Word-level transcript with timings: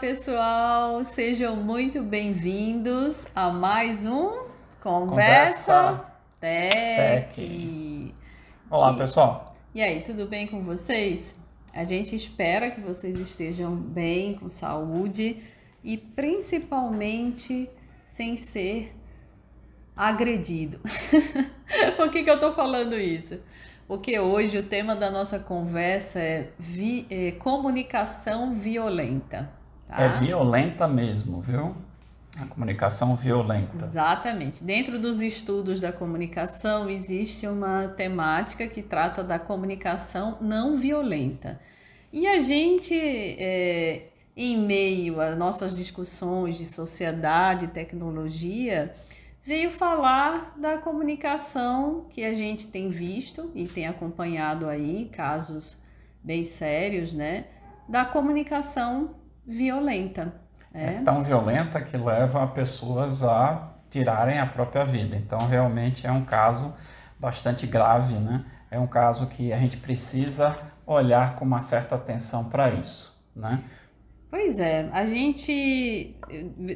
pessoal, 0.00 1.02
sejam 1.02 1.56
muito 1.56 2.00
bem-vindos 2.00 3.26
a 3.34 3.50
mais 3.50 4.06
um 4.06 4.44
Conversa, 4.80 4.80
Conversa 4.80 6.04
Tech. 6.40 7.34
Tech. 7.34 8.14
Olá, 8.70 8.92
e, 8.92 8.96
pessoal. 8.96 9.56
E 9.74 9.82
aí, 9.82 10.00
tudo 10.02 10.26
bem 10.26 10.46
com 10.46 10.62
vocês? 10.62 11.36
A 11.74 11.82
gente 11.82 12.14
espera 12.14 12.70
que 12.70 12.80
vocês 12.80 13.18
estejam 13.18 13.74
bem, 13.74 14.34
com 14.34 14.48
saúde 14.48 15.42
e 15.82 15.96
principalmente 15.96 17.68
sem 18.04 18.36
ser 18.36 18.94
agredido. 19.96 20.78
Por 21.96 22.08
que, 22.08 22.22
que 22.22 22.30
eu 22.30 22.34
estou 22.34 22.54
falando 22.54 22.96
isso? 22.96 23.40
Porque 23.88 24.16
hoje 24.20 24.58
o 24.58 24.62
tema 24.62 24.94
da 24.94 25.10
nossa 25.10 25.40
conversa 25.40 26.20
é, 26.20 26.50
vi, 26.56 27.04
é 27.10 27.32
comunicação 27.32 28.54
violenta. 28.54 29.57
Tá? 29.88 30.02
É 30.02 30.08
violenta 30.08 30.86
mesmo, 30.86 31.40
viu? 31.40 31.74
A 32.38 32.44
comunicação 32.44 33.16
violenta. 33.16 33.86
Exatamente. 33.86 34.62
Dentro 34.62 34.98
dos 34.98 35.20
estudos 35.20 35.80
da 35.80 35.90
comunicação 35.90 36.88
existe 36.90 37.46
uma 37.46 37.88
temática 37.88 38.68
que 38.68 38.82
trata 38.82 39.24
da 39.24 39.38
comunicação 39.38 40.36
não 40.40 40.76
violenta. 40.76 41.58
E 42.12 42.28
a 42.28 42.40
gente, 42.42 42.94
é, 42.94 44.08
em 44.36 44.58
meio 44.58 45.20
às 45.20 45.36
nossas 45.36 45.74
discussões 45.74 46.58
de 46.58 46.66
sociedade 46.66 47.64
e 47.64 47.68
tecnologia, 47.68 48.94
veio 49.42 49.70
falar 49.70 50.54
da 50.58 50.76
comunicação 50.76 52.04
que 52.10 52.24
a 52.24 52.34
gente 52.34 52.68
tem 52.68 52.90
visto 52.90 53.50
e 53.54 53.66
tem 53.66 53.86
acompanhado 53.86 54.68
aí, 54.68 55.08
casos 55.10 55.78
bem 56.22 56.44
sérios, 56.44 57.14
né? 57.14 57.46
Da 57.88 58.04
comunicação 58.04 59.14
violenta. 59.48 60.26
Né? 60.72 60.98
É 60.98 61.02
tão 61.02 61.22
violenta 61.24 61.80
que 61.80 61.96
leva 61.96 62.46
pessoas 62.48 63.22
a 63.24 63.72
tirarem 63.88 64.38
a 64.38 64.46
própria 64.46 64.84
vida. 64.84 65.16
Então, 65.16 65.38
realmente 65.38 66.06
é 66.06 66.12
um 66.12 66.24
caso 66.24 66.74
bastante 67.18 67.66
grave, 67.66 68.14
né? 68.14 68.44
É 68.70 68.78
um 68.78 68.86
caso 68.86 69.26
que 69.26 69.50
a 69.50 69.58
gente 69.58 69.78
precisa 69.78 70.54
olhar 70.86 71.36
com 71.36 71.44
uma 71.44 71.62
certa 71.62 71.94
atenção 71.94 72.44
para 72.44 72.68
isso, 72.70 73.18
né? 73.34 73.60
Pois 74.30 74.58
é, 74.58 74.90
a 74.92 75.06
gente 75.06 76.14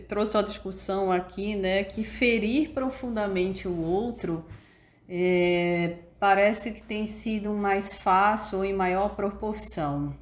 trouxe 0.09 0.39
a 0.39 0.42
discussão 0.42 1.12
aqui, 1.12 1.55
né, 1.55 1.84
que 1.84 2.03
ferir 2.03 2.70
profundamente 2.70 3.69
o 3.69 3.79
outro 3.79 4.47
é, 5.07 5.97
parece 6.19 6.73
que 6.73 6.81
tem 6.81 7.07
sido 7.07 7.53
mais 7.53 7.95
fácil 7.95 8.59
ou 8.59 8.64
em 8.64 8.73
maior 8.73 9.14
proporção. 9.14 10.14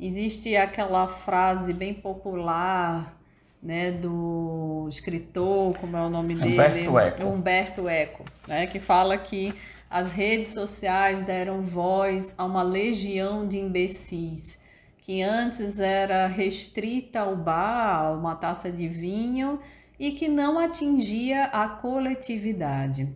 Existe 0.00 0.56
aquela 0.56 1.08
frase 1.08 1.72
bem 1.72 1.92
popular, 1.92 3.16
né, 3.62 3.90
do 3.90 4.86
escritor, 4.88 5.76
como 5.78 5.96
é 5.96 6.00
o 6.02 6.08
nome 6.08 6.34
Humberto 6.34 6.74
dele? 6.74 6.96
Eco. 6.98 7.24
Humberto 7.24 7.88
Eco, 7.88 8.24
né, 8.46 8.66
que 8.66 8.78
fala 8.78 9.18
que 9.18 9.52
as 9.90 10.12
redes 10.12 10.48
sociais 10.48 11.22
deram 11.22 11.62
voz 11.62 12.34
a 12.38 12.44
uma 12.44 12.62
legião 12.62 13.48
de 13.48 13.58
imbecis 13.58 14.60
que 15.08 15.22
antes 15.22 15.80
era 15.80 16.26
restrita 16.26 17.20
ao 17.20 17.34
bar, 17.34 18.12
uma 18.12 18.36
taça 18.36 18.70
de 18.70 18.86
vinho, 18.86 19.58
e 19.98 20.10
que 20.10 20.28
não 20.28 20.58
atingia 20.58 21.44
a 21.44 21.66
coletividade. 21.66 23.08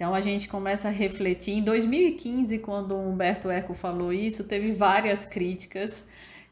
Então 0.00 0.14
a 0.14 0.20
gente 0.22 0.48
começa 0.48 0.88
a 0.88 0.90
refletir. 0.90 1.52
Em 1.52 1.62
2015, 1.62 2.58
quando 2.60 2.94
o 2.94 3.10
Humberto 3.10 3.50
Eco 3.50 3.74
falou 3.74 4.10
isso, 4.10 4.44
teve 4.44 4.72
várias 4.72 5.26
críticas, 5.26 6.02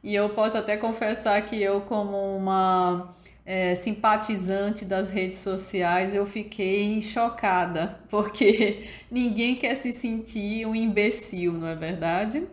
e 0.04 0.14
eu 0.14 0.28
posso 0.28 0.58
até 0.58 0.76
confessar 0.76 1.40
que 1.46 1.58
eu, 1.62 1.80
como 1.80 2.36
uma 2.36 3.16
é, 3.46 3.74
simpatizante 3.74 4.84
das 4.84 5.08
redes 5.08 5.38
sociais, 5.38 6.14
eu 6.14 6.26
fiquei 6.26 7.00
chocada, 7.00 7.98
porque 8.10 8.84
ninguém 9.10 9.54
quer 9.54 9.76
se 9.76 9.92
sentir 9.92 10.66
um 10.66 10.74
imbecil, 10.74 11.54
não 11.54 11.68
é 11.68 11.74
verdade? 11.74 12.46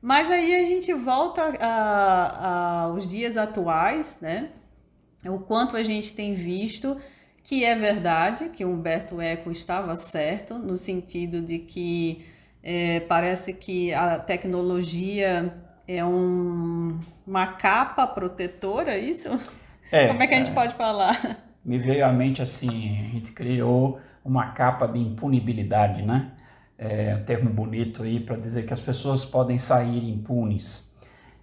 Mas 0.00 0.30
aí 0.30 0.54
a 0.54 0.62
gente 0.66 0.90
volta 0.94 1.42
aos 2.82 3.06
dias 3.10 3.36
atuais, 3.36 4.16
né? 4.22 4.48
O 5.26 5.38
quanto 5.38 5.76
a 5.76 5.82
gente 5.82 6.14
tem 6.14 6.34
visto 6.34 6.96
que 7.44 7.64
é 7.64 7.76
verdade 7.76 8.48
que 8.48 8.64
Humberto 8.64 9.20
Eco 9.20 9.52
estava 9.52 9.94
certo, 9.94 10.58
no 10.58 10.76
sentido 10.76 11.40
de 11.40 11.60
que 11.60 12.26
é, 12.60 12.98
parece 12.98 13.54
que 13.54 13.94
a 13.94 14.18
tecnologia 14.18 15.50
é 15.86 16.04
um, 16.04 16.98
uma 17.24 17.46
capa 17.46 18.04
protetora, 18.04 18.96
é 18.96 18.98
isso? 18.98 19.28
É, 19.92 20.08
Como 20.08 20.20
é 20.20 20.26
que 20.26 20.34
a 20.34 20.38
gente 20.38 20.50
é, 20.50 20.54
pode 20.54 20.74
falar? 20.74 21.44
Me 21.64 21.78
veio 21.78 22.04
à 22.04 22.12
mente 22.12 22.42
assim, 22.42 22.98
a 22.98 23.14
gente 23.14 23.30
criou 23.30 24.00
uma 24.24 24.50
capa 24.50 24.88
de 24.88 24.98
impunibilidade, 24.98 26.02
né? 26.02 26.32
é, 26.78 27.16
um 27.20 27.24
termo 27.24 27.50
bonito 27.50 28.02
aí 28.02 28.20
para 28.20 28.36
dizer 28.36 28.66
que 28.66 28.72
as 28.72 28.80
pessoas 28.80 29.24
podem 29.24 29.58
sair 29.58 30.08
impunes. 30.08 30.92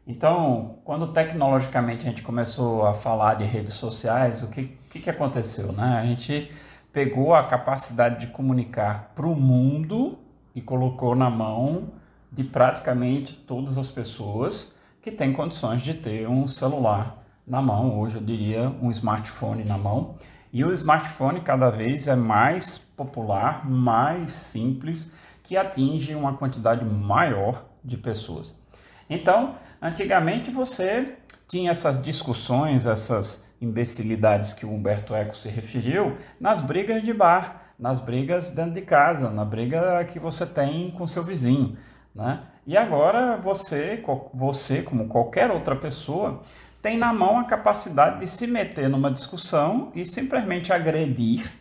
Então, 0.06 0.80
quando 0.84 1.08
tecnologicamente 1.14 2.06
a 2.06 2.10
gente 2.10 2.24
começou 2.24 2.86
a 2.86 2.94
falar 2.94 3.36
de 3.36 3.46
redes 3.46 3.74
sociais, 3.76 4.44
o 4.44 4.50
que, 4.50 4.78
que, 4.92 5.00
que 5.00 5.10
aconteceu? 5.10 5.72
Né? 5.72 5.98
A 5.98 6.06
gente 6.06 6.52
pegou 6.92 7.34
a 7.34 7.44
capacidade 7.44 8.20
de 8.20 8.28
comunicar 8.28 9.14
para 9.16 9.26
o 9.26 9.34
mundo 9.34 10.20
e 10.54 10.62
colocou 10.62 11.16
na 11.16 11.30
mão 11.30 11.94
de 12.30 12.44
praticamente 12.44 13.34
todas 13.34 13.78
as 13.78 13.90
pessoas 13.90 14.76
que 15.02 15.10
têm 15.10 15.32
condições 15.32 15.82
de 15.82 15.94
ter 15.94 16.28
um 16.28 16.48
celular 16.48 17.24
na 17.48 17.62
mão, 17.62 18.00
hoje 18.00 18.16
eu 18.18 18.22
diria 18.22 18.70
um 18.82 18.92
smartphone 18.92 19.64
na 19.64 19.78
mão. 19.78 20.16
E 20.54 20.64
o 20.64 20.72
smartphone 20.74 21.42
cada 21.42 21.70
vez 21.70 22.08
é 22.08 22.16
mais 22.16 22.78
popular, 22.78 23.68
mais 23.68 24.32
simples, 24.32 25.14
que 25.42 25.58
atinge 25.58 26.14
uma 26.14 26.34
quantidade 26.38 26.86
maior 26.86 27.66
de 27.84 27.98
pessoas. 27.98 28.62
Então, 29.10 29.56
antigamente 29.82 30.52
você 30.52 31.18
tinha 31.48 31.72
essas 31.72 32.02
discussões, 32.02 32.86
essas 32.86 33.44
imbecilidades 33.62 34.54
que 34.54 34.66
o 34.66 34.74
Humberto 34.74 35.14
Eco 35.14 35.36
se 35.36 35.48
referiu 35.48 36.18
nas 36.40 36.60
brigas 36.60 37.04
de 37.04 37.14
bar, 37.14 37.74
nas 37.78 38.00
brigas 38.00 38.50
dentro 38.50 38.74
de 38.74 38.82
casa, 38.82 39.30
na 39.30 39.46
briga 39.46 40.04
que 40.06 40.20
você 40.20 40.46
tem 40.46 40.92
com 40.92 41.06
seu 41.06 41.24
vizinho, 41.24 41.78
né? 42.14 42.42
E 42.66 42.76
agora 42.76 43.38
você, 43.38 44.04
você 44.34 44.82
como 44.82 45.08
qualquer 45.08 45.50
outra 45.50 45.76
pessoa, 45.76 46.44
tem 46.82 46.98
na 46.98 47.14
mão 47.14 47.40
a 47.40 47.44
capacidade 47.44 48.20
de 48.20 48.28
se 48.28 48.48
meter 48.48 48.90
numa 48.90 49.12
discussão 49.12 49.92
e 49.96 50.06
simplesmente 50.06 50.74
agredir, 50.74 51.52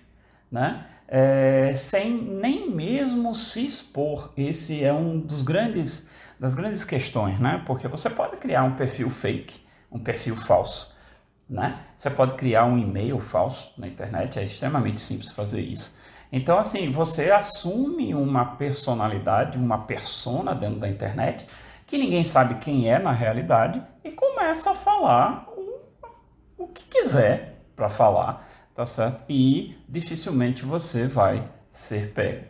né? 0.51 0.87
É, 1.07 1.75
sem 1.75 2.13
nem 2.13 2.71
mesmo 2.71 3.35
se 3.35 3.65
expor. 3.67 4.33
Esse 4.37 4.85
é 4.85 4.93
um 4.93 5.19
dos 5.19 5.43
grandes 5.43 6.07
das 6.41 6.55
grandes 6.55 6.85
questões, 6.85 7.39
né? 7.39 7.63
Porque 7.67 7.87
você 7.87 8.09
pode 8.09 8.39
criar 8.39 8.63
um 8.65 8.75
perfil 8.75 9.11
fake, 9.11 9.61
um 9.93 9.99
perfil 9.99 10.35
falso, 10.35 10.97
né? 11.51 11.81
Você 11.99 12.09
pode 12.09 12.35
criar 12.35 12.65
um 12.65 12.79
e-mail 12.79 13.19
falso 13.19 13.73
na 13.77 13.89
internet, 13.89 14.39
é 14.39 14.45
extremamente 14.45 15.01
simples 15.01 15.31
fazer 15.31 15.61
isso. 15.61 15.99
Então, 16.33 16.59
assim, 16.59 16.93
você 16.93 17.33
assume 17.33 18.15
uma 18.15 18.45
personalidade, 18.57 19.59
uma 19.59 19.79
persona 19.79 20.55
dentro 20.55 20.79
da 20.79 20.89
internet 20.89 21.45
que 21.89 21.99
ninguém 21.99 22.23
sabe 22.23 22.55
quem 22.57 22.89
é 22.89 23.01
na 23.01 23.11
realidade 23.11 23.83
e 24.05 24.13
começa 24.13 24.71
a 24.71 24.75
falar 24.75 25.45
o, 25.49 25.81
o 26.57 26.69
que 26.69 26.85
quiser 26.85 27.65
para 27.75 27.89
falar, 27.89 28.49
tá 28.73 28.87
certo? 28.87 29.25
E 29.29 29.77
dificilmente 29.89 30.65
você 30.65 31.09
vai 31.09 31.51
ser 31.73 32.13
pego. 32.13 32.45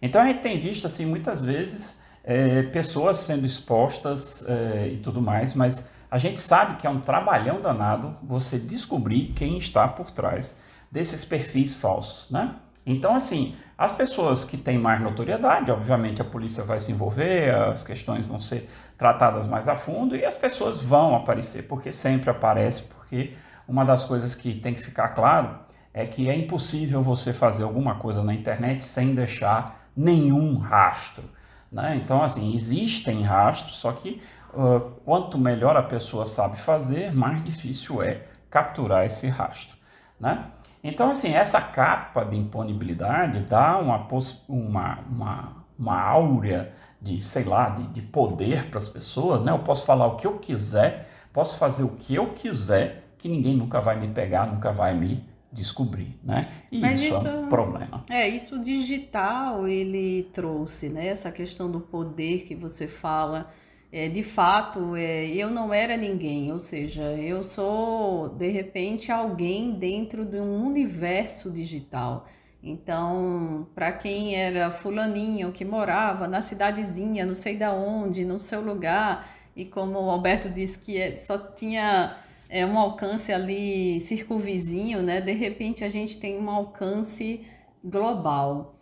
Então 0.00 0.22
a 0.22 0.26
gente 0.26 0.42
tem 0.42 0.60
visto 0.60 0.86
assim 0.86 1.04
muitas 1.04 1.42
vezes 1.42 1.98
é, 2.22 2.62
pessoas 2.62 3.18
sendo 3.18 3.44
expostas 3.44 4.44
é, 4.46 4.90
e 4.92 4.98
tudo 4.98 5.20
mais, 5.20 5.54
mas 5.54 5.90
a 6.14 6.18
gente 6.18 6.40
sabe 6.40 6.76
que 6.76 6.86
é 6.86 6.90
um 6.90 7.00
trabalhão 7.00 7.60
danado 7.60 8.08
você 8.22 8.56
descobrir 8.56 9.32
quem 9.34 9.58
está 9.58 9.88
por 9.88 10.12
trás 10.12 10.56
desses 10.88 11.24
perfis 11.24 11.74
falsos, 11.74 12.30
né? 12.30 12.54
Então, 12.86 13.16
assim, 13.16 13.56
as 13.76 13.90
pessoas 13.90 14.44
que 14.44 14.56
têm 14.56 14.78
mais 14.78 15.02
notoriedade, 15.02 15.72
obviamente 15.72 16.22
a 16.22 16.24
polícia 16.24 16.62
vai 16.62 16.78
se 16.78 16.92
envolver, 16.92 17.52
as 17.52 17.82
questões 17.82 18.26
vão 18.26 18.38
ser 18.38 18.70
tratadas 18.96 19.48
mais 19.48 19.66
a 19.66 19.74
fundo 19.74 20.14
e 20.14 20.24
as 20.24 20.36
pessoas 20.36 20.80
vão 20.80 21.16
aparecer, 21.16 21.66
porque 21.66 21.92
sempre 21.92 22.30
aparece, 22.30 22.82
porque 22.82 23.34
uma 23.66 23.84
das 23.84 24.04
coisas 24.04 24.36
que 24.36 24.54
tem 24.54 24.72
que 24.72 24.82
ficar 24.84 25.08
claro 25.08 25.58
é 25.92 26.06
que 26.06 26.30
é 26.30 26.36
impossível 26.36 27.02
você 27.02 27.32
fazer 27.32 27.64
alguma 27.64 27.96
coisa 27.96 28.22
na 28.22 28.32
internet 28.32 28.84
sem 28.84 29.16
deixar 29.16 29.84
nenhum 29.96 30.58
rastro. 30.58 31.24
Né? 31.72 32.00
Então, 32.00 32.22
assim, 32.22 32.54
existem 32.54 33.22
rastros, 33.22 33.78
só 33.78 33.90
que 33.90 34.22
uh, 34.56 34.80
quanto 35.04 35.38
melhor 35.38 35.76
a 35.76 35.82
pessoa 35.82 36.26
sabe 36.26 36.58
fazer, 36.58 37.14
mais 37.14 37.42
difícil 37.44 38.02
é 38.02 38.22
capturar 38.50 39.04
esse 39.04 39.26
rastro. 39.28 39.76
Né? 40.18 40.46
Então, 40.82 41.10
assim, 41.10 41.32
essa 41.34 41.60
capa 41.60 42.24
de 42.24 42.36
imponibilidade 42.36 43.40
dá 43.40 43.78
uma, 43.78 44.06
uma, 44.48 44.98
uma, 45.10 45.52
uma 45.78 46.00
áurea 46.00 46.72
de, 47.00 47.20
sei 47.20 47.44
lá, 47.44 47.70
de, 47.70 47.86
de 47.88 48.02
poder 48.02 48.66
para 48.66 48.78
as 48.78 48.88
pessoas, 48.88 49.42
né? 49.42 49.52
Eu 49.52 49.58
posso 49.58 49.84
falar 49.84 50.06
o 50.06 50.16
que 50.16 50.26
eu 50.26 50.38
quiser, 50.38 51.08
posso 51.32 51.58
fazer 51.58 51.84
o 51.84 51.96
que 51.96 52.14
eu 52.14 52.28
quiser, 52.34 53.04
que 53.18 53.28
ninguém 53.28 53.56
nunca 53.56 53.80
vai 53.80 53.98
me 53.98 54.08
pegar, 54.08 54.46
nunca 54.46 54.72
vai 54.72 54.94
me 54.94 55.26
descobrir, 55.52 56.18
né? 56.22 56.48
E 56.70 56.80
Mas 56.80 57.00
isso, 57.00 57.18
isso 57.18 57.28
é 57.28 57.34
um 57.36 57.48
problema. 57.48 58.04
É, 58.10 58.28
isso 58.28 58.58
digital 58.62 59.68
ele 59.68 60.24
trouxe, 60.32 60.88
né? 60.88 61.06
Essa 61.06 61.30
questão 61.30 61.70
do 61.70 61.80
poder 61.80 62.42
que 62.42 62.54
você 62.54 62.88
fala. 62.88 63.48
É, 63.96 64.08
de 64.08 64.24
fato, 64.24 64.96
é, 64.96 65.24
eu 65.28 65.48
não 65.48 65.72
era 65.72 65.96
ninguém, 65.96 66.50
ou 66.50 66.58
seja, 66.58 67.02
eu 67.12 67.44
sou 67.44 68.28
de 68.30 68.48
repente 68.48 69.12
alguém 69.12 69.70
dentro 69.78 70.24
de 70.24 70.40
um 70.40 70.66
universo 70.66 71.48
digital. 71.48 72.26
Então, 72.60 73.68
para 73.72 73.92
quem 73.92 74.34
era 74.34 74.72
fulaninho 74.72 75.52
que 75.52 75.64
morava 75.64 76.26
na 76.26 76.40
cidadezinha, 76.40 77.24
não 77.24 77.36
sei 77.36 77.56
da 77.56 77.72
onde, 77.72 78.24
no 78.24 78.36
seu 78.40 78.60
lugar, 78.60 79.28
e 79.54 79.64
como 79.64 80.00
o 80.00 80.10
Alberto 80.10 80.48
disse 80.50 80.84
que 80.84 81.00
é, 81.00 81.16
só 81.16 81.38
tinha 81.38 82.16
é, 82.48 82.66
um 82.66 82.76
alcance 82.76 83.32
ali 83.32 84.00
circunvizinho, 84.00 85.02
né? 85.02 85.20
De 85.20 85.32
repente 85.32 85.84
a 85.84 85.88
gente 85.88 86.18
tem 86.18 86.36
um 86.36 86.50
alcance 86.50 87.42
global. 87.84 88.74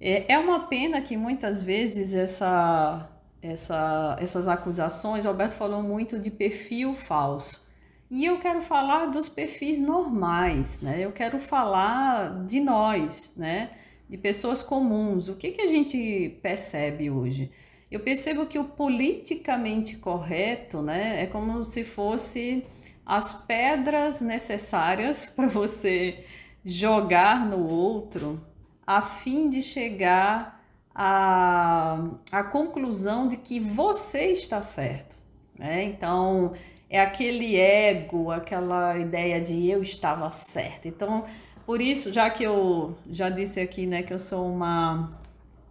É, 0.00 0.34
é 0.34 0.38
uma 0.38 0.68
pena 0.68 1.00
que 1.00 1.16
muitas 1.16 1.60
vezes 1.62 2.14
essa, 2.14 3.08
essa, 3.44 4.16
essas 4.18 4.48
acusações, 4.48 5.26
Alberto 5.26 5.54
falou 5.54 5.82
muito 5.82 6.18
de 6.18 6.30
perfil 6.30 6.94
falso. 6.94 7.62
E 8.10 8.24
eu 8.24 8.38
quero 8.38 8.62
falar 8.62 9.06
dos 9.06 9.28
perfis 9.28 9.78
normais, 9.78 10.80
né? 10.80 11.00
Eu 11.00 11.12
quero 11.12 11.38
falar 11.38 12.44
de 12.46 12.60
nós, 12.60 13.32
né? 13.36 13.70
De 14.08 14.16
pessoas 14.16 14.62
comuns. 14.62 15.28
O 15.28 15.36
que, 15.36 15.50
que 15.50 15.60
a 15.60 15.66
gente 15.66 16.38
percebe 16.42 17.10
hoje? 17.10 17.50
Eu 17.90 18.00
percebo 18.00 18.46
que 18.46 18.58
o 18.58 18.64
politicamente 18.64 19.96
correto, 19.96 20.80
né, 20.82 21.22
é 21.22 21.26
como 21.26 21.62
se 21.64 21.84
fosse 21.84 22.64
as 23.04 23.44
pedras 23.44 24.20
necessárias 24.20 25.28
para 25.36 25.48
você 25.48 26.24
jogar 26.64 27.46
no 27.46 27.68
outro 27.68 28.40
a 28.86 29.02
fim 29.02 29.48
de 29.50 29.62
chegar 29.62 30.53
à, 30.94 31.98
à 32.30 32.44
conclusão 32.44 33.28
de 33.28 33.36
que 33.36 33.58
você 33.58 34.26
está 34.26 34.62
certo. 34.62 35.16
Né? 35.58 35.84
Então, 35.84 36.52
é 36.88 37.00
aquele 37.00 37.56
ego, 37.56 38.30
aquela 38.30 38.96
ideia 38.96 39.40
de 39.40 39.68
eu 39.68 39.82
estava 39.82 40.30
certo. 40.30 40.86
Então, 40.86 41.24
por 41.66 41.80
isso, 41.80 42.12
já 42.12 42.30
que 42.30 42.44
eu 42.44 42.96
já 43.10 43.28
disse 43.28 43.60
aqui 43.60 43.86
né, 43.86 44.02
que 44.02 44.12
eu 44.12 44.20
sou 44.20 44.46
uma 44.46 45.10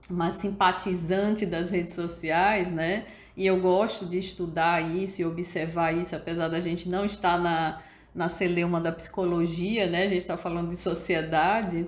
uma 0.10 0.30
simpatizante 0.31 1.46
das 1.46 1.69
redes 1.69 1.94
sociais, 1.94 2.72
né? 2.72 3.06
E 3.36 3.46
eu 3.46 3.60
gosto 3.60 4.06
de 4.06 4.18
estudar 4.18 4.81
isso 4.81 5.22
e 5.22 5.26
observar 5.26 5.92
isso, 5.92 6.16
apesar 6.16 6.50
da 6.50 6.60
gente 6.60 6.88
não 6.88 7.06
estar 7.06 7.40
na, 7.40 7.81
na 8.14 8.28
celeuma 8.28 8.80
da 8.80 8.92
psicologia, 8.92 9.88
né? 9.88 10.04
A 10.04 10.08
gente 10.08 10.19
está 10.19 10.38
falando 10.38 10.69
de 10.69 10.78
sociedade. 10.78 11.88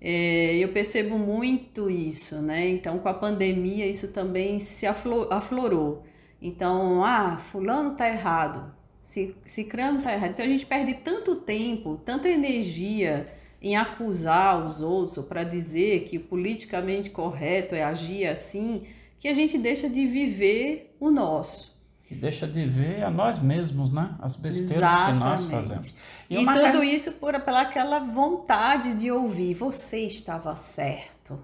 É, 0.00 0.56
eu 0.56 0.68
percebo 0.68 1.18
muito 1.18 1.90
isso, 1.90 2.42
né? 2.42 2.68
Então, 2.68 2.98
com 2.98 3.08
a 3.08 3.14
pandemia, 3.14 3.86
isso 3.86 4.12
também 4.12 4.58
se 4.58 4.86
aflorou. 4.86 6.04
Então, 6.42 7.02
ah, 7.04 7.38
fulano 7.38 7.96
tá 7.96 8.06
errado, 8.08 8.74
cicrano 9.02 10.02
tá 10.02 10.12
errado. 10.12 10.32
Então, 10.32 10.44
a 10.44 10.48
gente 10.48 10.66
perde 10.66 10.94
tanto 10.94 11.36
tempo, 11.36 12.00
tanta 12.04 12.28
energia 12.28 13.26
em 13.62 13.76
acusar 13.76 14.64
os 14.64 14.82
outros 14.82 15.24
para 15.26 15.42
dizer 15.42 16.04
que 16.04 16.18
o 16.18 16.20
politicamente 16.20 17.08
correto 17.10 17.74
é 17.74 17.82
agir 17.82 18.26
assim, 18.26 18.82
que 19.18 19.26
a 19.26 19.32
gente 19.32 19.56
deixa 19.56 19.88
de 19.88 20.06
viver 20.06 20.94
o 21.00 21.10
nosso. 21.10 21.73
Que 22.14 22.20
deixa 22.20 22.46
de 22.46 22.64
ver 22.64 23.02
a 23.02 23.10
nós 23.10 23.40
mesmos, 23.40 23.92
né? 23.92 24.14
As 24.20 24.36
besteiras 24.36 24.76
Exatamente. 24.76 25.12
que 25.12 25.24
nós 25.24 25.44
fazemos. 25.46 25.94
E, 26.30 26.36
e 26.36 26.46
tudo 26.46 26.84
isso 26.84 27.12
por 27.12 27.38
pelaquela 27.40 27.98
vontade 27.98 28.94
de 28.94 29.10
ouvir, 29.10 29.54
você 29.54 30.06
estava 30.06 30.54
certo. 30.54 31.38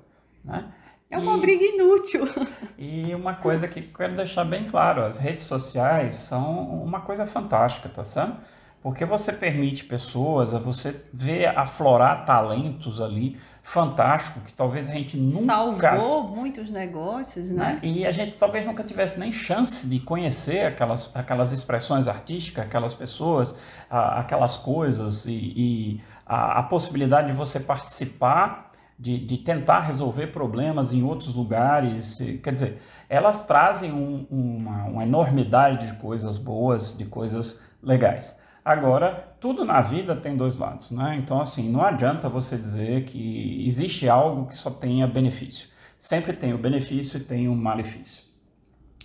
Né? 0.44 0.64
É 1.10 1.18
uma 1.18 1.36
e, 1.36 1.40
briga 1.40 1.64
inútil. 1.64 2.28
E 2.78 3.14
uma 3.14 3.34
coisa 3.34 3.66
que 3.66 3.82
quero 3.82 4.14
deixar 4.14 4.44
bem 4.44 4.64
claro, 4.64 5.04
as 5.04 5.18
redes 5.18 5.44
sociais 5.44 6.14
são 6.14 6.82
uma 6.82 7.00
coisa 7.00 7.26
fantástica, 7.26 7.88
tá 7.88 8.04
certo? 8.04 8.40
Porque 8.82 9.04
você 9.04 9.30
permite 9.30 9.84
pessoas, 9.84 10.52
você 10.52 11.04
vê 11.12 11.44
aflorar 11.44 12.24
talentos 12.24 13.00
ali 13.00 13.36
fantástico 13.62 14.40
que 14.40 14.54
talvez 14.54 14.88
a 14.88 14.92
gente 14.92 15.18
nunca 15.18 15.44
salvou 15.44 16.28
muitos 16.28 16.72
negócios, 16.72 17.50
né? 17.50 17.74
né? 17.74 17.80
E 17.82 18.06
a 18.06 18.12
gente 18.12 18.36
talvez 18.38 18.64
nunca 18.64 18.82
tivesse 18.82 19.20
nem 19.20 19.30
chance 19.32 19.86
de 19.86 20.00
conhecer 20.00 20.66
aquelas, 20.66 21.14
aquelas 21.14 21.52
expressões 21.52 22.08
artísticas, 22.08 22.64
aquelas 22.64 22.94
pessoas, 22.94 23.54
aquelas 23.90 24.56
coisas 24.56 25.26
e, 25.26 25.52
e 25.54 26.00
a, 26.24 26.60
a, 26.60 26.62
possibilidade 26.62 27.28
de 27.28 27.34
você 27.34 27.60
participar, 27.60 28.72
de, 28.98 29.18
de 29.18 29.36
tentar 29.38 29.80
resolver 29.80 30.28
problemas 30.28 30.90
em 30.90 31.02
outros 31.02 31.34
lugares, 31.34 32.18
quer 32.42 32.52
dizer, 32.54 32.80
elas 33.10 33.44
trazem 33.46 33.92
um, 33.92 34.26
uma, 34.30 34.84
uma 34.84 35.02
enormidade 35.02 35.86
de 35.86 35.92
coisas 35.98 36.38
boas, 36.38 36.96
de 36.96 37.04
coisas 37.04 37.60
legais. 37.82 38.40
Agora, 38.70 39.34
tudo 39.40 39.64
na 39.64 39.80
vida 39.80 40.14
tem 40.14 40.36
dois 40.36 40.56
lados, 40.56 40.92
né? 40.92 41.16
Então, 41.20 41.40
assim, 41.40 41.68
não 41.68 41.82
adianta 41.82 42.28
você 42.28 42.56
dizer 42.56 43.04
que 43.04 43.66
existe 43.66 44.08
algo 44.08 44.46
que 44.46 44.56
só 44.56 44.70
tenha 44.70 45.08
benefício. 45.08 45.68
Sempre 45.98 46.34
tem 46.34 46.54
o 46.54 46.58
benefício 46.58 47.16
e 47.16 47.20
tem 47.20 47.48
o 47.48 47.54
malefício. 47.56 48.22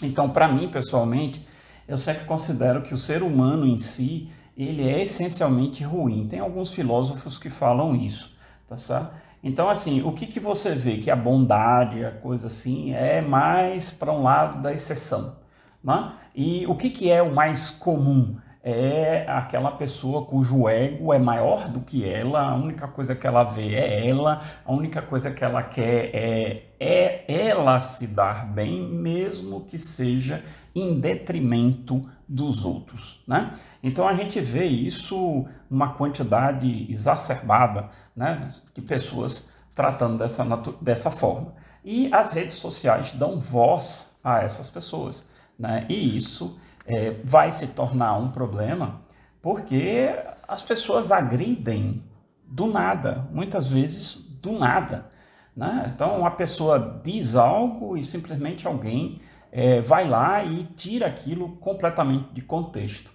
Então, 0.03 0.29
para 0.29 0.47
mim, 0.47 0.69
pessoalmente, 0.69 1.43
eu 1.87 1.97
sempre 1.97 2.25
considero 2.25 2.83
que 2.83 2.93
o 2.93 2.97
ser 2.97 3.23
humano 3.23 3.65
em 3.65 3.79
si, 3.79 4.29
ele 4.55 4.87
é 4.87 5.01
essencialmente 5.01 5.83
ruim. 5.83 6.27
Tem 6.27 6.39
alguns 6.39 6.71
filósofos 6.71 7.39
que 7.39 7.49
falam 7.49 7.95
isso, 7.95 8.37
tá 8.67 8.77
certo? 8.77 9.15
Então, 9.43 9.67
assim, 9.67 10.03
o 10.03 10.11
que, 10.11 10.27
que 10.27 10.39
você 10.39 10.75
vê 10.75 10.97
que 10.97 11.09
a 11.09 11.15
bondade, 11.15 12.05
a 12.05 12.11
coisa 12.11 12.45
assim, 12.47 12.93
é 12.93 13.19
mais 13.19 13.89
para 13.89 14.13
um 14.13 14.21
lado 14.21 14.61
da 14.61 14.71
exceção, 14.71 15.37
né? 15.83 16.13
E 16.35 16.67
o 16.67 16.75
que, 16.75 16.91
que 16.91 17.09
é 17.09 17.23
o 17.23 17.33
mais 17.33 17.71
comum? 17.71 18.37
É 18.67 19.27
aquela 19.29 19.69
pessoa 19.69 20.25
cujo 20.25 20.67
ego 20.67 21.13
é 21.13 21.19
maior 21.19 21.69
do 21.69 21.81
que 21.81 22.03
ela, 22.09 22.49
a 22.49 22.55
única 22.55 22.87
coisa 22.87 23.13
que 23.13 23.27
ela 23.27 23.43
vê 23.43 23.75
é 23.75 24.09
ela, 24.09 24.41
a 24.65 24.73
única 24.73 25.03
coisa 25.03 25.29
que 25.29 25.45
ela 25.45 25.61
quer 25.61 26.09
é, 26.11 26.63
é 26.79 27.25
ela 27.47 27.79
se 27.79 28.07
dar 28.07 28.47
bem, 28.47 28.81
mesmo 28.81 29.65
que 29.65 29.77
seja 29.77 30.43
em 30.73 30.99
detrimento 30.99 32.09
dos 32.27 32.65
outros. 32.65 33.23
Né? 33.27 33.51
Então 33.83 34.07
a 34.07 34.15
gente 34.15 34.41
vê 34.41 34.65
isso 34.65 35.45
uma 35.69 35.93
quantidade 35.93 36.91
exacerbada 36.91 37.89
né, 38.15 38.47
de 38.73 38.81
pessoas 38.81 39.47
tratando 39.75 40.17
dessa, 40.17 40.43
dessa 40.81 41.11
forma. 41.11 41.53
E 41.83 42.11
as 42.11 42.31
redes 42.31 42.55
sociais 42.55 43.11
dão 43.11 43.37
voz 43.37 44.17
a 44.23 44.41
essas 44.41 44.71
pessoas. 44.71 45.23
Né? 45.59 45.85
E 45.87 46.17
isso 46.17 46.57
é, 46.85 47.15
vai 47.23 47.51
se 47.51 47.67
tornar 47.67 48.17
um 48.17 48.29
problema 48.29 49.05
porque 49.45 50.09
as 50.47 50.63
pessoas 50.63 51.11
agridem 51.11 52.01
do 52.47 52.65
nada, 52.65 53.27
muitas 53.31 53.67
vezes 53.67 54.15
do 54.41 54.53
nada. 54.53 55.11
Né? 55.55 55.91
Então, 55.93 56.25
a 56.25 56.31
pessoa 56.31 56.99
diz 57.03 57.35
algo 57.35 57.95
e 57.95 58.03
simplesmente 58.03 58.65
alguém 58.65 59.21
é, 59.51 59.81
vai 59.81 60.09
lá 60.09 60.43
e 60.43 60.63
tira 60.75 61.05
aquilo 61.05 61.57
completamente 61.57 62.33
de 62.33 62.41
contexto. 62.41 63.11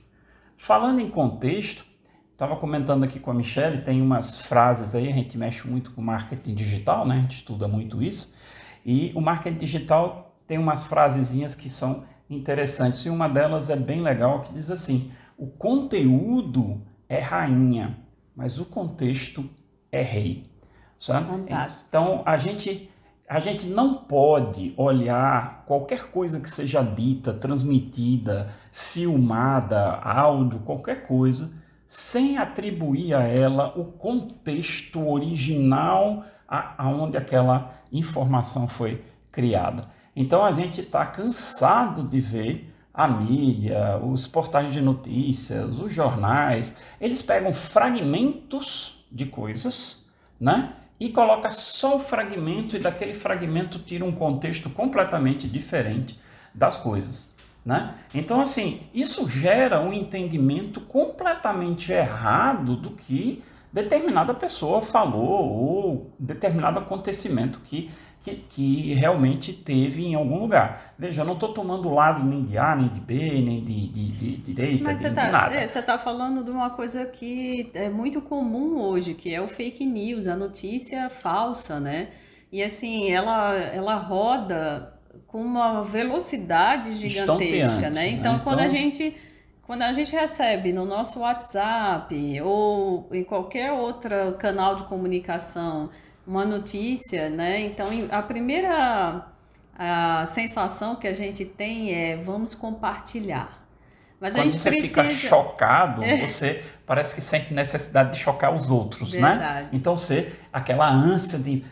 Falando 0.57 1.01
em 1.01 1.11
contexto, 1.11 1.85
estava 2.33 2.55
comentando 2.55 3.03
aqui 3.03 3.19
com 3.19 3.33
a 3.33 3.35
Michelle, 3.35 3.83
tem 3.83 4.01
umas 4.01 4.41
frases 4.41 4.95
aí, 4.95 5.09
a 5.09 5.13
gente 5.13 5.37
mexe 5.37 5.67
muito 5.67 5.91
com 5.91 6.01
marketing 6.01 6.55
digital, 6.55 7.05
né? 7.09 7.17
a 7.17 7.21
gente 7.23 7.39
estuda 7.39 7.67
muito 7.67 8.01
isso, 8.01 8.33
e 8.87 9.11
o 9.17 9.21
marketing 9.21 9.59
digital 9.59 10.33
tem 10.47 10.59
umas 10.59 10.85
frasezinhas 10.85 11.57
que 11.57 11.69
são 11.69 12.05
interessantes. 12.31 13.05
E 13.05 13.11
uma 13.11 13.29
delas 13.29 13.69
é 13.69 13.77
bem 13.77 14.01
legal, 14.01 14.43
que 14.43 14.53
diz 14.55 14.71
assim: 14.71 15.11
o 15.37 15.49
conteúdo 15.49 16.81
é 17.09 17.19
rainha, 17.19 17.99
mas 18.35 18.59
o 18.59 18.65
contexto 18.65 19.45
é 19.91 20.01
rei. 20.01 20.49
Sabe? 20.99 21.27
Fantástico. 21.27 21.85
Então 21.89 22.23
a 22.25 22.37
gente 22.37 22.89
a 23.29 23.39
gente 23.39 23.65
não 23.65 23.95
pode 23.95 24.75
olhar 24.77 25.65
qualquer 25.65 26.11
coisa 26.11 26.41
que 26.41 26.51
seja 26.51 26.83
dita, 26.83 27.33
transmitida, 27.33 28.49
filmada, 28.73 30.01
áudio, 30.03 30.59
qualquer 30.61 31.05
coisa, 31.05 31.49
sem 31.87 32.39
atribuir 32.39 33.15
a 33.15 33.23
ela 33.23 33.73
o 33.79 33.85
contexto 33.85 35.09
original 35.09 36.25
aonde 36.49 37.17
aquela 37.17 37.73
informação 37.93 38.67
foi 38.67 39.05
criada. 39.31 39.89
Então 40.15 40.45
a 40.45 40.53
gente 40.53 40.81
está 40.81 41.07
cansado 41.07 42.03
de 42.03 42.21
ver 42.21 42.73
a 42.93 43.07
mídia, 43.07 43.99
os 43.99 44.27
portais 44.27 44.73
de 44.73 44.81
notícias, 44.81 45.79
os 45.79 45.93
jornais, 45.93 46.75
eles 47.01 47.23
pegam 47.23 47.53
fragmentos 47.53 49.05
de 49.11 49.27
coisas, 49.27 50.05
né? 50.39 50.75
E 50.99 51.09
coloca 51.09 51.49
só 51.49 51.97
o 51.97 52.01
fragmento 52.01 52.77
e 52.77 52.79
daquele 52.79 53.15
fragmento 53.15 53.79
tira 53.79 54.05
um 54.05 54.13
contexto 54.13 54.69
completamente 54.69 55.49
diferente 55.49 56.21
das 56.55 56.77
coisas. 56.77 57.27
Né? 57.65 57.95
Então, 58.15 58.41
assim, 58.41 58.83
isso 58.93 59.29
gera 59.29 59.81
um 59.81 59.93
entendimento 59.93 60.81
completamente 60.81 61.93
errado 61.93 62.77
do 62.77 62.91
que 62.91 63.43
determinada 63.73 64.35
pessoa 64.35 64.83
falou 64.83 65.53
ou 65.53 66.11
determinado 66.19 66.79
acontecimento 66.79 67.61
que, 67.61 67.91
que, 68.21 68.37
que 68.37 68.95
realmente 68.95 69.53
teve 69.53 70.05
em 70.05 70.15
algum 70.15 70.39
lugar. 70.39 70.95
Veja, 70.99 71.23
eu 71.23 71.27
não 71.27 71.35
estou 71.35 71.55
tomando 71.55 71.93
lado 71.93 72.23
nem 72.23 72.45
de 72.45 72.59
A, 72.59 72.77
nem 72.77 72.89
de 72.89 73.01
B, 73.01 73.15
nem 73.15 73.65
de, 73.65 73.89
de, 73.89 74.09
de 74.09 74.37
direita, 74.37 74.85
Mas 74.85 74.99
de, 74.99 75.03
você 75.05 75.11
tá, 75.11 75.29
nada. 75.31 75.55
É, 75.55 75.67
você 75.67 75.79
está 75.79 75.99
falando 75.99 76.45
de 76.45 76.51
uma 76.51 76.71
coisa 76.71 77.07
que 77.07 77.71
é 77.73 77.89
muito 77.89 78.21
comum 78.21 78.79
hoje, 78.79 79.15
que 79.15 79.35
é 79.35 79.41
o 79.41 79.49
fake 79.49 79.87
news, 79.87 80.27
a 80.27 80.37
notícia 80.37 81.09
falsa, 81.09 81.81
né? 81.81 82.09
E 82.53 82.63
assim, 82.63 83.11
ela, 83.11 83.55
ela 83.55 83.95
roda 83.95 84.93
com 85.27 85.41
uma 85.41 85.83
velocidade 85.83 86.95
gigantesca, 86.97 87.89
né? 87.89 88.11
Então, 88.11 88.35
né? 88.35 88.41
quando 88.45 88.61
a 88.61 88.67
então 88.67 88.77
gente 88.77 89.17
quando 89.63 89.83
a 89.83 89.93
gente 89.93 90.11
recebe 90.11 90.73
no 90.73 90.85
nosso 90.85 91.21
WhatsApp 91.21 92.41
ou 92.41 93.09
em 93.13 93.23
qualquer 93.23 93.71
outro 93.71 94.35
canal 94.37 94.75
de 94.75 94.83
comunicação 94.83 95.91
uma 96.27 96.45
notícia, 96.45 97.29
né? 97.29 97.61
Então, 97.61 97.87
a 98.11 98.23
primeira 98.23 99.27
a 99.83 100.27
sensação 100.27 100.95
que 100.95 101.09
a 101.09 101.13
gente 101.13 101.43
tem 101.43 101.95
é 101.95 102.17
vamos 102.17 102.55
compartilhar. 102.55 103.61
Mas 104.21 104.35
Quando 104.35 104.51
você 104.51 104.71
precisa... 104.71 105.03
fica 105.03 105.15
chocado, 105.15 106.05
é. 106.05 106.27
você 106.27 106.63
parece 106.85 107.15
que 107.15 107.23
sente 107.23 107.55
necessidade 107.55 108.13
de 108.13 108.19
chocar 108.19 108.55
os 108.55 108.71
outros, 108.71 109.15
né? 109.15 109.31
Verdade. 109.31 109.63
né? 109.63 109.69
Então 109.73 109.97
você, 109.97 110.31
aquela 110.53 110.87
ânsia 110.91 111.39
de, 111.39 111.65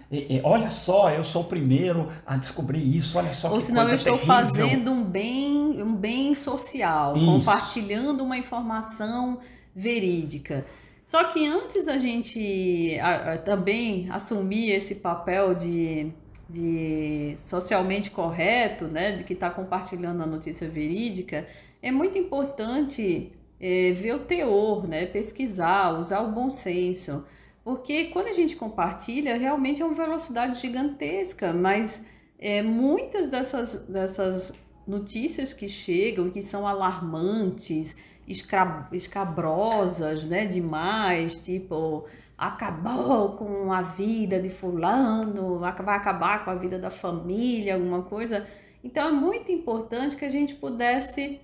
olha 0.42 0.70
só, 0.70 1.10
eu 1.10 1.22
sou 1.22 1.42
o 1.42 1.44
primeiro 1.44 2.10
a 2.26 2.38
descobrir 2.38 2.80
isso, 2.80 3.18
olha 3.18 3.34
só 3.34 3.50
Ou 3.50 3.58
que 3.58 3.64
senão 3.64 3.82
coisa 3.82 3.94
eu 3.94 3.96
estou 3.98 4.14
terrível. 4.14 4.34
fazendo 4.34 4.90
um 4.90 5.04
bem, 5.04 5.82
um 5.82 5.94
bem 5.94 6.34
social, 6.34 7.14
isso. 7.14 7.26
compartilhando 7.26 8.24
uma 8.24 8.38
informação 8.38 9.40
verídica. 9.76 10.64
Só 11.08 11.24
que 11.24 11.46
antes 11.46 11.86
da 11.86 11.96
gente 11.96 12.98
a, 13.00 13.32
a, 13.32 13.38
também 13.38 14.10
assumir 14.10 14.72
esse 14.72 14.96
papel 14.96 15.54
de, 15.54 16.12
de 16.46 17.32
socialmente 17.34 18.10
correto, 18.10 18.84
né, 18.84 19.12
de 19.12 19.24
que 19.24 19.32
está 19.32 19.48
compartilhando 19.48 20.22
a 20.22 20.26
notícia 20.26 20.68
verídica, 20.68 21.46
é 21.80 21.90
muito 21.90 22.18
importante 22.18 23.32
é, 23.58 23.92
ver 23.92 24.16
o 24.16 24.18
teor, 24.18 24.86
né? 24.86 25.06
pesquisar, 25.06 25.98
usar 25.98 26.20
o 26.20 26.30
bom 26.30 26.50
senso. 26.50 27.26
Porque 27.64 28.08
quando 28.08 28.28
a 28.28 28.34
gente 28.34 28.54
compartilha, 28.54 29.34
realmente 29.38 29.80
é 29.80 29.86
uma 29.86 29.94
velocidade 29.94 30.60
gigantesca, 30.60 31.54
mas 31.54 32.04
é, 32.38 32.60
muitas 32.60 33.30
dessas, 33.30 33.86
dessas 33.86 34.52
notícias 34.86 35.54
que 35.54 35.70
chegam, 35.70 36.28
que 36.28 36.42
são 36.42 36.68
alarmantes, 36.68 37.96
escabrosas, 38.28 40.26
né, 40.26 40.47
demais, 40.47 41.35
tipo, 41.35 42.04
acabou 42.37 43.32
com 43.32 43.73
a 43.73 43.82
vida 43.82 44.38
de 44.40 44.49
fulano, 44.49 45.58
vai 45.58 45.70
acabar 45.97 46.44
com 46.44 46.50
a 46.50 46.54
vida 46.54 46.78
da 46.78 46.90
família, 46.90 47.75
alguma 47.75 48.02
coisa. 48.02 48.47
Então 48.85 49.08
é 49.08 49.12
muito 49.12 49.50
importante 49.50 50.14
que 50.14 50.25
a 50.25 50.30
gente 50.30 50.54
pudesse 50.54 51.40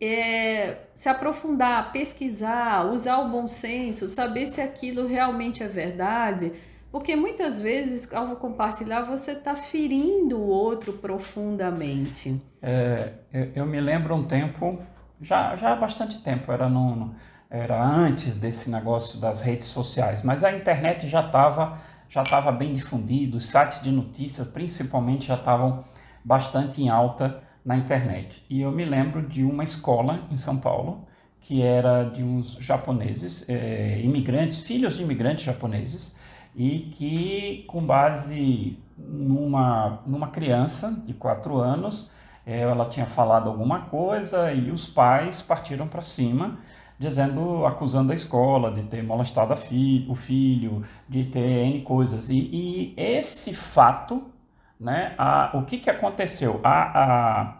é, 0.00 0.78
se 0.94 1.08
aprofundar, 1.08 1.92
pesquisar, 1.92 2.90
usar 2.92 3.18
o 3.18 3.28
bom 3.28 3.46
senso, 3.46 4.08
saber 4.08 4.46
se 4.46 4.60
aquilo 4.60 5.06
realmente 5.06 5.62
é 5.62 5.68
verdade, 5.68 6.52
porque 6.90 7.16
muitas 7.16 7.60
vezes, 7.60 8.12
ao 8.12 8.36
compartilhar, 8.36 9.02
você 9.02 9.32
está 9.32 9.56
ferindo 9.56 10.38
o 10.38 10.46
outro 10.46 10.92
profundamente. 10.92 12.40
É, 12.62 13.12
eu 13.54 13.66
me 13.66 13.80
lembro 13.80 14.14
um 14.14 14.24
tempo, 14.24 14.78
já, 15.24 15.56
já 15.56 15.72
há 15.72 15.76
bastante 15.76 16.20
tempo, 16.20 16.52
era, 16.52 16.68
no, 16.68 17.14
era 17.50 17.82
antes 17.84 18.36
desse 18.36 18.70
negócio 18.70 19.18
das 19.18 19.40
redes 19.40 19.66
sociais, 19.66 20.22
mas 20.22 20.44
a 20.44 20.52
internet 20.52 21.08
já 21.08 21.24
estava 21.26 21.78
já 22.08 22.22
tava 22.22 22.52
bem 22.52 22.72
difundido, 22.72 23.38
os 23.38 23.46
sites 23.46 23.80
de 23.80 23.90
notícias 23.90 24.46
principalmente 24.46 25.26
já 25.26 25.34
estavam 25.34 25.82
bastante 26.24 26.80
em 26.80 26.88
alta 26.88 27.42
na 27.64 27.76
internet. 27.76 28.44
E 28.48 28.60
eu 28.60 28.70
me 28.70 28.84
lembro 28.84 29.26
de 29.26 29.42
uma 29.42 29.64
escola 29.64 30.20
em 30.30 30.36
São 30.36 30.56
Paulo 30.56 31.06
que 31.40 31.60
era 31.60 32.04
de 32.04 32.22
uns 32.22 32.56
japoneses, 32.58 33.44
é, 33.48 34.00
imigrantes, 34.02 34.60
filhos 34.60 34.96
de 34.96 35.02
imigrantes 35.02 35.44
japoneses, 35.44 36.14
e 36.56 36.90
que, 36.92 37.64
com 37.66 37.84
base 37.84 38.78
numa, 38.96 40.02
numa 40.06 40.28
criança 40.28 40.96
de 41.04 41.12
quatro 41.12 41.58
anos, 41.58 42.10
ela 42.46 42.86
tinha 42.88 43.06
falado 43.06 43.48
alguma 43.48 43.80
coisa 43.82 44.52
e 44.52 44.70
os 44.70 44.86
pais 44.86 45.40
partiram 45.40 45.88
para 45.88 46.02
cima, 46.02 46.58
dizendo, 46.98 47.64
acusando 47.66 48.12
a 48.12 48.16
escola 48.16 48.70
de 48.70 48.82
ter 48.82 49.02
molestado 49.02 49.56
fi, 49.56 50.06
o 50.08 50.14
filho, 50.14 50.82
de 51.08 51.24
ter 51.24 51.66
N 51.66 51.82
coisas. 51.82 52.28
E, 52.28 52.50
e 52.52 52.94
esse 52.96 53.54
fato 53.54 54.34
né? 54.78 55.14
A, 55.16 55.50
o 55.54 55.64
que, 55.64 55.78
que 55.78 55.90
aconteceu? 55.90 56.60
A, 56.62 57.02
a, 57.02 57.56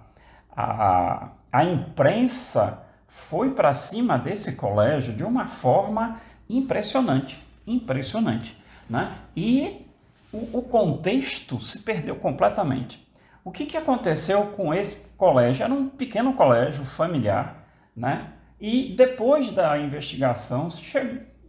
a, 0.56 1.28
a 1.52 1.64
imprensa 1.64 2.82
foi 3.06 3.52
para 3.52 3.72
cima 3.74 4.18
desse 4.18 4.56
colégio 4.56 5.14
de 5.14 5.24
uma 5.24 5.46
forma 5.46 6.20
impressionante, 6.48 7.42
impressionante, 7.66 8.56
né? 8.88 9.12
E 9.36 9.86
o, 10.32 10.58
o 10.58 10.62
contexto 10.62 11.60
se 11.60 11.80
perdeu 11.80 12.16
completamente. 12.16 13.03
O 13.44 13.50
que, 13.50 13.66
que 13.66 13.76
aconteceu 13.76 14.46
com 14.56 14.72
esse 14.72 15.08
colégio? 15.18 15.64
Era 15.64 15.74
um 15.74 15.88
pequeno 15.88 16.32
colégio 16.32 16.82
familiar, 16.84 17.68
né? 17.94 18.32
E 18.58 18.94
depois 18.96 19.50
da 19.50 19.78
investigação 19.78 20.68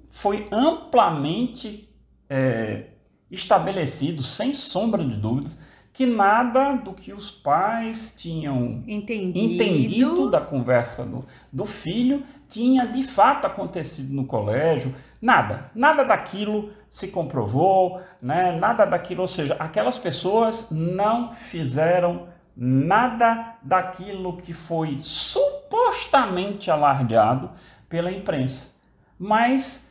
foi 0.10 0.48
amplamente 0.52 1.90
é, 2.30 2.88
estabelecido, 3.32 4.22
sem 4.22 4.54
sombra 4.54 5.04
de 5.04 5.16
dúvidas, 5.16 5.58
que 5.94 6.06
nada 6.06 6.74
do 6.74 6.94
que 6.94 7.14
os 7.14 7.32
pais 7.32 8.14
tinham 8.18 8.82
entendido, 8.86 9.40
entendido 9.40 10.30
da 10.30 10.42
conversa 10.42 11.06
do, 11.06 11.26
do 11.54 11.66
filho 11.66 12.22
tinha 12.50 12.86
de 12.86 13.02
fato 13.04 13.48
acontecido 13.48 14.14
no 14.14 14.26
colégio, 14.26 14.94
nada, 15.26 15.72
nada 15.74 16.06
daquilo 16.06 16.72
se 16.88 17.08
comprovou, 17.08 18.00
né? 18.22 18.52
nada 18.52 18.86
daquilo, 18.86 19.24
ou 19.24 19.28
seja, 19.28 19.56
aquelas 19.58 19.98
pessoas 19.98 20.68
não 20.70 21.32
fizeram 21.32 22.28
nada 22.56 23.56
daquilo 23.64 24.38
que 24.38 24.54
foi 24.54 25.00
supostamente 25.02 26.70
alardeado 26.70 27.50
pela 27.90 28.12
imprensa. 28.12 28.76
Mas 29.18 29.84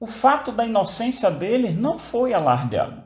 o 0.00 0.06
fato 0.06 0.50
da 0.50 0.64
inocência 0.64 1.30
dele 1.30 1.68
não 1.68 1.98
foi 1.98 2.32
alardeado. 2.32 3.04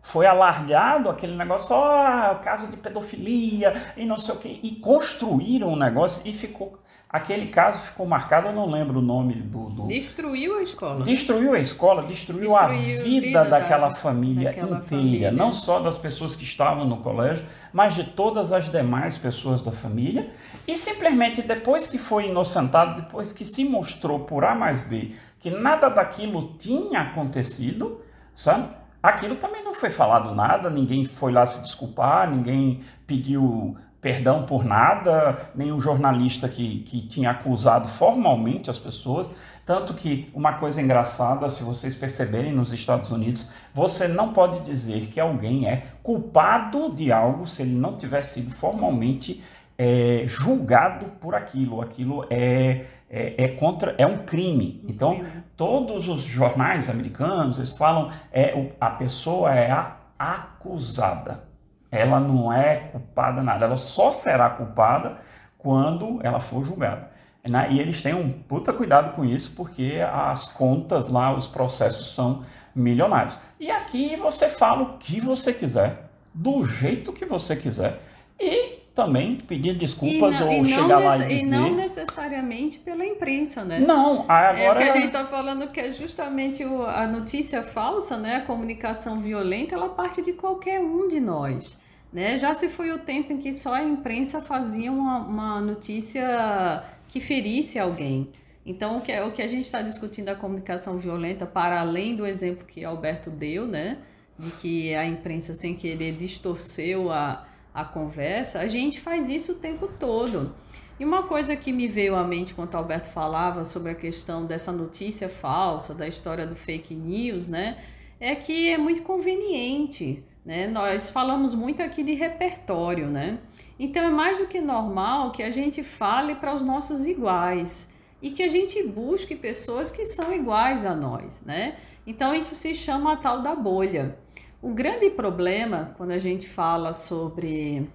Foi 0.00 0.26
alardeado 0.26 1.10
aquele 1.10 1.34
negócio, 1.34 1.74
ó, 1.74 2.30
oh, 2.30 2.36
caso 2.36 2.68
de 2.68 2.76
pedofilia 2.76 3.74
e 3.96 4.06
não 4.06 4.16
sei 4.16 4.32
o 4.32 4.38
que, 4.38 4.60
e 4.62 4.76
construíram 4.76 5.70
um 5.70 5.76
negócio 5.76 6.22
e 6.24 6.32
ficou. 6.32 6.78
Aquele 7.10 7.46
caso 7.46 7.80
ficou 7.80 8.06
marcado, 8.06 8.48
eu 8.48 8.52
não 8.52 8.70
lembro 8.70 8.98
o 8.98 9.02
nome 9.02 9.32
do. 9.32 9.70
do... 9.70 9.86
Destruiu 9.86 10.58
a 10.58 10.62
escola. 10.62 11.04
Destruiu 11.04 11.54
a 11.54 11.58
escola, 11.58 12.02
destruiu, 12.02 12.50
destruiu 12.50 12.56
a 12.56 12.66
vida, 12.66 13.02
vida 13.02 13.44
daquela 13.44 13.88
da, 13.88 13.94
família 13.94 14.50
daquela 14.50 14.76
inteira, 14.76 15.02
família. 15.02 15.32
não 15.32 15.50
só 15.50 15.80
das 15.80 15.96
pessoas 15.96 16.36
que 16.36 16.42
estavam 16.44 16.84
no 16.84 16.98
colégio, 16.98 17.46
mas 17.72 17.94
de 17.94 18.04
todas 18.04 18.52
as 18.52 18.70
demais 18.70 19.16
pessoas 19.16 19.62
da 19.62 19.72
família. 19.72 20.30
E 20.66 20.76
simplesmente 20.76 21.40
depois 21.40 21.86
que 21.86 21.96
foi 21.96 22.28
inocentado, 22.28 23.00
depois 23.00 23.32
que 23.32 23.46
se 23.46 23.64
mostrou 23.64 24.20
por 24.20 24.44
A 24.44 24.54
mais 24.54 24.80
B 24.80 25.12
que 25.40 25.50
nada 25.50 25.88
daquilo 25.88 26.54
tinha 26.58 27.00
acontecido, 27.00 28.02
sabe? 28.34 28.68
Aquilo 29.02 29.36
também 29.36 29.62
não 29.62 29.72
foi 29.72 29.90
falado 29.90 30.34
nada, 30.34 30.68
ninguém 30.68 31.04
foi 31.04 31.32
lá 31.32 31.46
se 31.46 31.62
desculpar, 31.62 32.28
ninguém 32.28 32.82
pediu 33.06 33.76
perdão 34.00 34.44
por 34.44 34.64
nada, 34.64 35.50
nenhum 35.54 35.80
jornalista 35.80 36.48
que, 36.48 36.80
que 36.80 37.02
tinha 37.02 37.30
acusado 37.30 37.88
formalmente 37.88 38.70
as 38.70 38.78
pessoas. 38.78 39.30
Tanto 39.66 39.92
que 39.92 40.30
uma 40.32 40.54
coisa 40.54 40.80
engraçada, 40.80 41.50
se 41.50 41.62
vocês 41.62 41.94
perceberem 41.94 42.52
nos 42.52 42.72
Estados 42.72 43.10
Unidos, 43.10 43.46
você 43.74 44.08
não 44.08 44.32
pode 44.32 44.60
dizer 44.60 45.08
que 45.08 45.20
alguém 45.20 45.68
é 45.68 45.82
culpado 46.02 46.94
de 46.94 47.12
algo 47.12 47.46
se 47.46 47.62
ele 47.62 47.74
não 47.74 47.96
tiver 47.96 48.22
sido 48.22 48.50
formalmente 48.50 49.42
é, 49.76 50.24
julgado 50.26 51.06
por 51.20 51.34
aquilo. 51.34 51.82
Aquilo 51.82 52.24
é, 52.30 52.86
é, 53.10 53.44
é, 53.44 53.48
contra, 53.48 53.94
é 53.98 54.06
um 54.06 54.18
crime. 54.18 54.82
Então, 54.88 55.20
todos 55.56 56.08
os 56.08 56.22
jornais 56.22 56.88
americanos 56.88 57.58
eles 57.58 57.76
falam 57.76 58.10
é 58.32 58.72
a 58.80 58.90
pessoa 58.90 59.54
é 59.54 59.70
a 59.70 59.96
acusada. 60.18 61.47
Ela 61.90 62.20
não 62.20 62.52
é 62.52 62.76
culpada 62.76 63.42
nada. 63.42 63.64
Ela 63.64 63.76
só 63.76 64.12
será 64.12 64.50
culpada 64.50 65.18
quando 65.56 66.20
ela 66.22 66.40
for 66.40 66.64
julgada. 66.64 67.10
Né? 67.48 67.68
E 67.70 67.80
eles 67.80 68.02
têm 68.02 68.14
um 68.14 68.30
puta 68.30 68.72
cuidado 68.72 69.14
com 69.14 69.24
isso, 69.24 69.52
porque 69.56 70.00
as 70.12 70.48
contas 70.48 71.08
lá, 71.08 71.32
os 71.32 71.46
processos 71.46 72.14
são 72.14 72.44
milionários. 72.74 73.38
E 73.58 73.70
aqui 73.70 74.16
você 74.16 74.48
fala 74.48 74.82
o 74.82 74.98
que 74.98 75.20
você 75.20 75.52
quiser, 75.52 76.10
do 76.32 76.64
jeito 76.64 77.12
que 77.12 77.24
você 77.24 77.56
quiser, 77.56 78.00
e 78.38 78.77
também 78.98 79.36
pedir 79.36 79.78
desculpas 79.78 80.40
não, 80.40 80.58
ou 80.58 80.64
chegar 80.64 80.98
lá 80.98 81.16
e 81.18 81.28
dizer... 81.28 81.42
E 81.44 81.46
não 81.46 81.76
necessariamente 81.76 82.80
pela 82.80 83.06
imprensa, 83.06 83.64
né? 83.64 83.78
Não, 83.78 84.22
agora... 84.22 84.58
É 84.58 84.72
o 84.72 84.76
que 84.76 84.82
a 84.82 84.92
gente 84.92 85.06
está 85.06 85.24
falando 85.24 85.68
que 85.68 85.78
é 85.78 85.92
justamente 85.92 86.64
o, 86.64 86.82
a 86.82 87.06
notícia 87.06 87.62
falsa, 87.62 88.16
né? 88.16 88.36
A 88.36 88.40
comunicação 88.40 89.18
violenta, 89.18 89.76
ela 89.76 89.88
parte 89.88 90.20
de 90.20 90.32
qualquer 90.32 90.80
um 90.80 91.06
de 91.06 91.20
nós. 91.20 91.78
Né? 92.12 92.38
Já 92.38 92.52
se 92.52 92.68
foi 92.68 92.90
o 92.90 92.98
tempo 92.98 93.32
em 93.32 93.38
que 93.38 93.52
só 93.52 93.74
a 93.74 93.84
imprensa 93.84 94.42
fazia 94.42 94.90
uma, 94.90 95.18
uma 95.18 95.60
notícia 95.60 96.82
que 97.06 97.20
ferisse 97.20 97.78
alguém. 97.78 98.32
Então, 98.66 98.98
o 98.98 99.00
que, 99.00 99.16
o 99.20 99.30
que 99.30 99.42
a 99.42 99.46
gente 99.46 99.66
está 99.66 99.80
discutindo 99.80 100.28
a 100.30 100.34
comunicação 100.34 100.98
violenta, 100.98 101.46
para 101.46 101.80
além 101.80 102.16
do 102.16 102.26
exemplo 102.26 102.66
que 102.66 102.84
Alberto 102.84 103.30
deu, 103.30 103.64
né? 103.64 103.96
De 104.36 104.50
que 104.52 104.92
a 104.92 105.06
imprensa, 105.06 105.54
sem 105.54 105.76
querer, 105.76 106.16
distorceu 106.16 107.12
a, 107.12 107.46
a 107.74 107.84
conversa, 107.84 108.60
a 108.60 108.66
gente 108.66 109.00
faz 109.00 109.28
isso 109.28 109.52
o 109.52 109.54
tempo 109.56 109.88
todo. 109.98 110.54
E 110.98 111.04
uma 111.04 111.22
coisa 111.22 111.54
que 111.54 111.72
me 111.72 111.86
veio 111.86 112.16
à 112.16 112.24
mente 112.24 112.54
quando 112.54 112.74
Alberto 112.74 113.08
falava 113.08 113.64
sobre 113.64 113.92
a 113.92 113.94
questão 113.94 114.44
dessa 114.44 114.72
notícia 114.72 115.28
falsa, 115.28 115.94
da 115.94 116.08
história 116.08 116.44
do 116.44 116.56
fake 116.56 116.94
news, 116.94 117.46
né? 117.46 117.78
É 118.18 118.34
que 118.34 118.68
é 118.68 118.76
muito 118.76 119.02
conveniente, 119.02 120.24
né? 120.44 120.66
Nós 120.66 121.08
falamos 121.08 121.54
muito 121.54 121.80
aqui 121.82 122.02
de 122.02 122.14
repertório, 122.14 123.06
né? 123.06 123.38
Então 123.78 124.02
é 124.02 124.10
mais 124.10 124.38
do 124.38 124.46
que 124.46 124.60
normal 124.60 125.30
que 125.30 125.42
a 125.42 125.50
gente 125.50 125.84
fale 125.84 126.34
para 126.34 126.52
os 126.52 126.62
nossos 126.62 127.06
iguais 127.06 127.88
e 128.20 128.30
que 128.30 128.42
a 128.42 128.48
gente 128.48 128.82
busque 128.82 129.36
pessoas 129.36 129.92
que 129.92 130.04
são 130.04 130.34
iguais 130.34 130.84
a 130.84 130.96
nós, 130.96 131.44
né? 131.46 131.76
Então 132.04 132.34
isso 132.34 132.56
se 132.56 132.74
chama 132.74 133.12
a 133.12 133.16
tal 133.16 133.40
da 133.40 133.54
bolha. 133.54 134.18
O 134.60 134.72
grande 134.72 135.08
problema 135.10 135.94
quando 135.96 136.10
a 136.10 136.18
gente 136.18 136.48
fala 136.48 136.92
sobre 136.92 137.88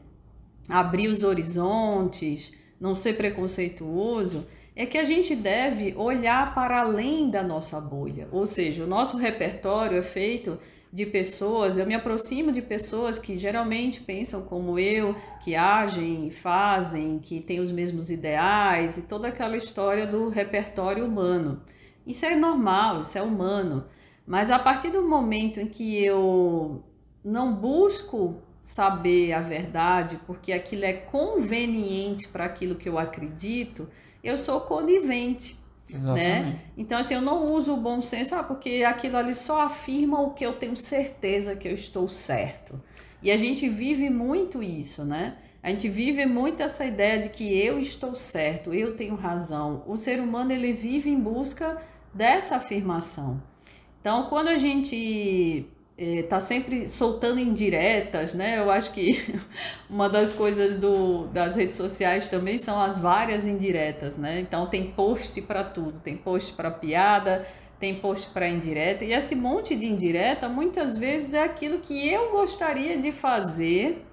abrir 0.69 1.09
os 1.09 1.21
horizontes, 1.21 2.53
não 2.79 2.95
ser 2.95 3.17
preconceituoso, 3.17 4.47
é 4.73 4.85
que 4.85 4.97
a 4.97 5.03
gente 5.03 5.35
deve 5.35 5.93
olhar 5.97 6.55
para 6.55 6.79
além 6.79 7.29
da 7.29 7.43
nossa 7.43 7.81
bolha. 7.81 8.29
Ou 8.31 8.45
seja, 8.45 8.85
o 8.85 8.87
nosso 8.87 9.17
repertório 9.17 9.97
é 9.97 10.01
feito 10.01 10.57
de 10.91 11.05
pessoas, 11.05 11.77
eu 11.77 11.85
me 11.85 11.95
aproximo 11.95 12.51
de 12.51 12.61
pessoas 12.61 13.19
que 13.19 13.37
geralmente 13.37 13.99
pensam 13.99 14.43
como 14.43 14.79
eu, 14.79 15.15
que 15.43 15.55
agem, 15.55 16.31
fazem, 16.31 17.19
que 17.19 17.41
têm 17.41 17.59
os 17.59 17.71
mesmos 17.71 18.09
ideais 18.09 18.97
e 18.97 19.01
toda 19.01 19.27
aquela 19.27 19.57
história 19.57 20.07
do 20.07 20.29
repertório 20.29 21.03
humano. 21.03 21.61
Isso 22.05 22.25
é 22.25 22.35
normal, 22.35 23.01
isso 23.01 23.17
é 23.17 23.21
humano. 23.21 23.85
Mas 24.25 24.51
a 24.51 24.59
partir 24.59 24.89
do 24.89 25.03
momento 25.03 25.59
em 25.59 25.67
que 25.67 26.03
eu 26.03 26.83
não 27.23 27.53
busco 27.53 28.41
saber 28.61 29.33
a 29.33 29.41
verdade, 29.41 30.19
porque 30.25 30.53
aquilo 30.53 30.85
é 30.85 30.93
conveniente 30.93 32.27
para 32.29 32.45
aquilo 32.45 32.75
que 32.75 32.87
eu 32.87 32.97
acredito, 32.97 33.89
eu 34.23 34.37
sou 34.37 34.61
conivente. 34.61 35.59
Né? 35.89 35.97
Exatamente. 35.97 36.45
Né? 36.45 36.59
Então, 36.77 36.97
assim, 36.97 37.13
eu 37.13 37.21
não 37.21 37.53
uso 37.53 37.73
o 37.73 37.77
bom 37.77 38.01
senso, 38.01 38.35
ah, 38.35 38.43
porque 38.43 38.83
aquilo 38.83 39.17
ali 39.17 39.35
só 39.35 39.61
afirma 39.63 40.21
o 40.21 40.31
que 40.31 40.45
eu 40.45 40.53
tenho 40.53 40.77
certeza 40.77 41.55
que 41.55 41.67
eu 41.67 41.73
estou 41.73 42.07
certo. 42.07 42.81
E 43.21 43.31
a 43.31 43.37
gente 43.37 43.67
vive 43.69 44.09
muito 44.09 44.63
isso, 44.63 45.03
né? 45.03 45.37
A 45.61 45.69
gente 45.69 45.87
vive 45.87 46.25
muito 46.25 46.61
essa 46.61 46.85
ideia 46.85 47.19
de 47.19 47.29
que 47.29 47.57
eu 47.57 47.79
estou 47.79 48.15
certo, 48.15 48.73
eu 48.73 48.97
tenho 48.97 49.15
razão. 49.15 49.83
O 49.87 49.95
ser 49.95 50.19
humano 50.19 50.51
ele 50.51 50.73
vive 50.73 51.09
em 51.09 51.19
busca 51.19 51.81
dessa 52.13 52.57
afirmação. 52.57 53.41
Então, 54.03 54.25
quando 54.25 54.49
a 54.49 54.57
gente 54.57 55.65
está 55.97 56.35
é, 56.35 56.39
sempre 56.41 56.89
soltando 56.89 57.39
indiretas, 57.39 58.33
né? 58.33 58.59
Eu 58.59 58.69
acho 58.69 58.91
que 58.91 59.33
uma 59.89 60.09
das 60.09 60.33
coisas 60.33 60.75
do, 60.75 61.27
das 61.27 61.55
redes 61.55 61.77
sociais 61.77 62.29
também 62.29 62.57
são 62.57 62.81
as 62.81 62.97
várias 62.97 63.47
indiretas, 63.47 64.17
né? 64.17 64.41
Então 64.41 64.67
tem 64.67 64.91
post 64.91 65.41
para 65.43 65.63
tudo, 65.63 66.01
tem 66.01 66.17
post 66.17 66.51
para 66.51 66.69
piada, 66.69 67.47
tem 67.79 67.95
post 67.95 68.29
para 68.31 68.45
indireta, 68.45 69.05
e 69.05 69.13
esse 69.13 69.35
monte 69.35 69.73
de 69.73 69.85
indireta 69.85 70.49
muitas 70.49 70.97
vezes 70.97 71.33
é 71.33 71.43
aquilo 71.45 71.79
que 71.79 72.09
eu 72.09 72.29
gostaria 72.29 72.97
de 72.97 73.13
fazer, 73.13 74.05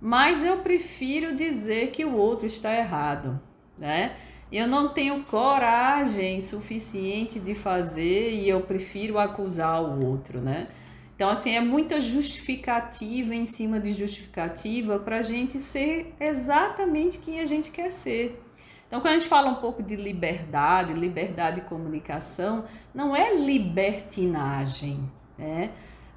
mas 0.00 0.44
eu 0.44 0.56
prefiro 0.58 1.36
dizer 1.36 1.92
que 1.92 2.04
o 2.04 2.16
outro 2.16 2.44
está 2.44 2.74
errado, 2.76 3.40
né? 3.78 4.16
Eu 4.50 4.66
não 4.66 4.88
tenho 4.88 5.24
coragem 5.24 6.40
suficiente 6.40 7.38
de 7.38 7.54
fazer 7.54 8.32
e 8.32 8.48
eu 8.48 8.62
prefiro 8.62 9.18
acusar 9.18 9.82
o 9.82 10.06
outro, 10.06 10.40
né? 10.40 10.66
Então, 11.14 11.28
assim, 11.28 11.54
é 11.54 11.60
muita 11.60 12.00
justificativa 12.00 13.34
em 13.34 13.44
cima 13.44 13.78
de 13.78 13.92
justificativa 13.92 14.98
para 14.98 15.18
a 15.18 15.22
gente 15.22 15.58
ser 15.58 16.14
exatamente 16.18 17.18
quem 17.18 17.40
a 17.40 17.46
gente 17.46 17.70
quer 17.70 17.90
ser. 17.90 18.40
Então, 18.86 19.00
quando 19.00 19.14
a 19.14 19.18
gente 19.18 19.28
fala 19.28 19.50
um 19.50 19.56
pouco 19.56 19.82
de 19.82 19.96
liberdade, 19.96 20.94
liberdade 20.94 21.60
de 21.60 21.66
comunicação, 21.66 22.64
não 22.94 23.14
é 23.14 23.36
libertinagem, 23.36 25.10
né? 25.36 25.72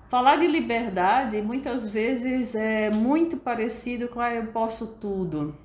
Falar 0.08 0.38
de 0.38 0.48
liberdade 0.48 1.42
muitas 1.42 1.88
vezes 1.88 2.56
é 2.56 2.90
muito 2.92 3.38
parecido 3.38 4.08
com 4.08 4.22
ah, 4.22 4.34
eu 4.34 4.48
posso 4.48 4.96
tudo. 5.00 5.56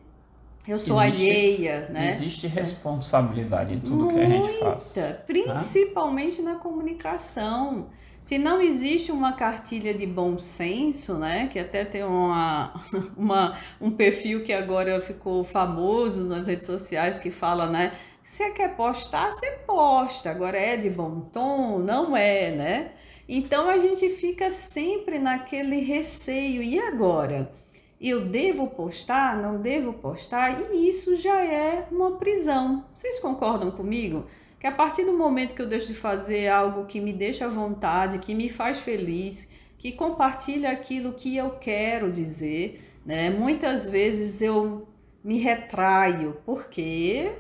Eu 0.68 0.79
sou 0.79 1.02
existe, 1.02 1.31
alheia, 1.31 1.88
né? 1.90 2.11
Existe 2.11 2.46
responsabilidade 2.46 3.74
em 3.74 3.81
tudo 3.81 4.05
Muita, 4.05 4.18
que 4.18 4.26
a 4.26 4.29
gente 4.29 4.59
faz. 4.59 4.94
Principalmente 5.26 6.42
né? 6.42 6.52
na 6.52 6.59
comunicação. 6.59 7.87
Se 8.18 8.38
não 8.38 8.61
existe 8.61 9.12
uma 9.12 9.35
cartilha 9.35 9.94
de 9.94 10.05
bom 10.05 10.37
senso, 10.38 11.14
né, 11.14 11.48
que 11.52 11.61
até 11.61 11.85
tem 11.85 12.02
uma, 12.02 12.74
uma, 13.16 13.57
um 13.81 13.90
perfil 13.92 14.42
que 14.42 14.52
agora 14.52 15.00
ficou 15.00 15.44
famoso 15.44 16.24
nas 16.24 16.48
redes 16.48 16.66
sociais 16.66 17.18
que 17.18 17.31
fala, 17.31 17.68
né, 17.68 17.92
você 18.24 18.50
quer 18.50 18.74
postar, 18.74 19.31
você 19.31 19.61
posta, 19.64 20.31
agora 20.31 20.59
é 20.59 20.76
de 20.76 20.90
bom 20.90 21.20
tom, 21.33 21.79
não 21.79 22.16
é, 22.16 22.50
né? 22.50 22.90
Então 23.29 23.68
a 23.68 23.79
gente 23.79 24.09
fica 24.11 24.50
sempre 24.50 25.20
naquele 25.20 25.79
receio, 25.79 26.61
e 26.61 26.81
agora? 26.81 27.52
Eu 28.01 28.27
devo 28.27 28.69
postar, 28.69 29.41
não 29.41 29.61
devo 29.61 29.93
postar? 29.95 30.73
E 30.73 30.89
isso 30.89 31.17
já 31.17 31.45
é 31.45 31.87
uma 31.91 32.17
prisão. 32.17 32.85
Vocês 32.95 33.19
concordam 33.19 33.71
comigo? 33.71 34.27
que 34.59 34.67
a 34.67 34.73
partir 34.73 35.05
do 35.05 35.13
momento 35.13 35.55
que 35.55 35.63
eu 35.63 35.69
deixo 35.69 35.87
de 35.87 35.95
fazer 35.95 36.49
algo 36.49 36.87
que 36.87 37.01
me 37.01 37.13
deixa 37.13 37.45
à 37.45 37.49
vontade, 37.49 38.19
que 38.19 38.35
me 38.35 38.49
faz 38.49 38.81
feliz, 38.81 39.49
que 39.79 39.93
compartilha 39.93 40.71
aquilo 40.71 41.13
que 41.13 41.37
eu 41.37 41.51
quero 41.51 42.11
dizer, 42.11 42.83
né? 43.05 43.31
Muitas 43.31 43.87
vezes 43.87 44.41
eu 44.41 44.89
me 45.23 45.39
retraio, 45.39 46.39
porque 46.45 47.33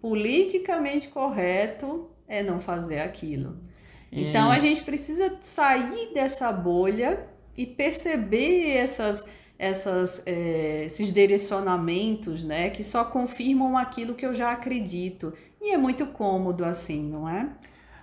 politicamente 0.00 1.08
correto 1.08 2.10
é 2.26 2.42
não 2.42 2.60
fazer 2.60 3.00
aquilo. 3.00 3.56
Então 4.10 4.50
a 4.50 4.58
gente 4.58 4.82
precisa 4.82 5.38
sair 5.42 6.12
dessa 6.12 6.50
bolha 6.50 7.26
e 7.56 7.66
perceber 7.66 8.76
essas 8.76 9.28
essas, 9.58 10.22
é, 10.24 10.84
esses 10.84 11.12
direcionamentos, 11.12 12.44
né, 12.44 12.70
que 12.70 12.84
só 12.84 13.04
confirmam 13.04 13.76
aquilo 13.76 14.14
que 14.14 14.24
eu 14.24 14.32
já 14.32 14.52
acredito. 14.52 15.32
E 15.60 15.72
é 15.72 15.76
muito 15.76 16.06
cômodo 16.06 16.64
assim, 16.64 17.02
não 17.02 17.28
é? 17.28 17.48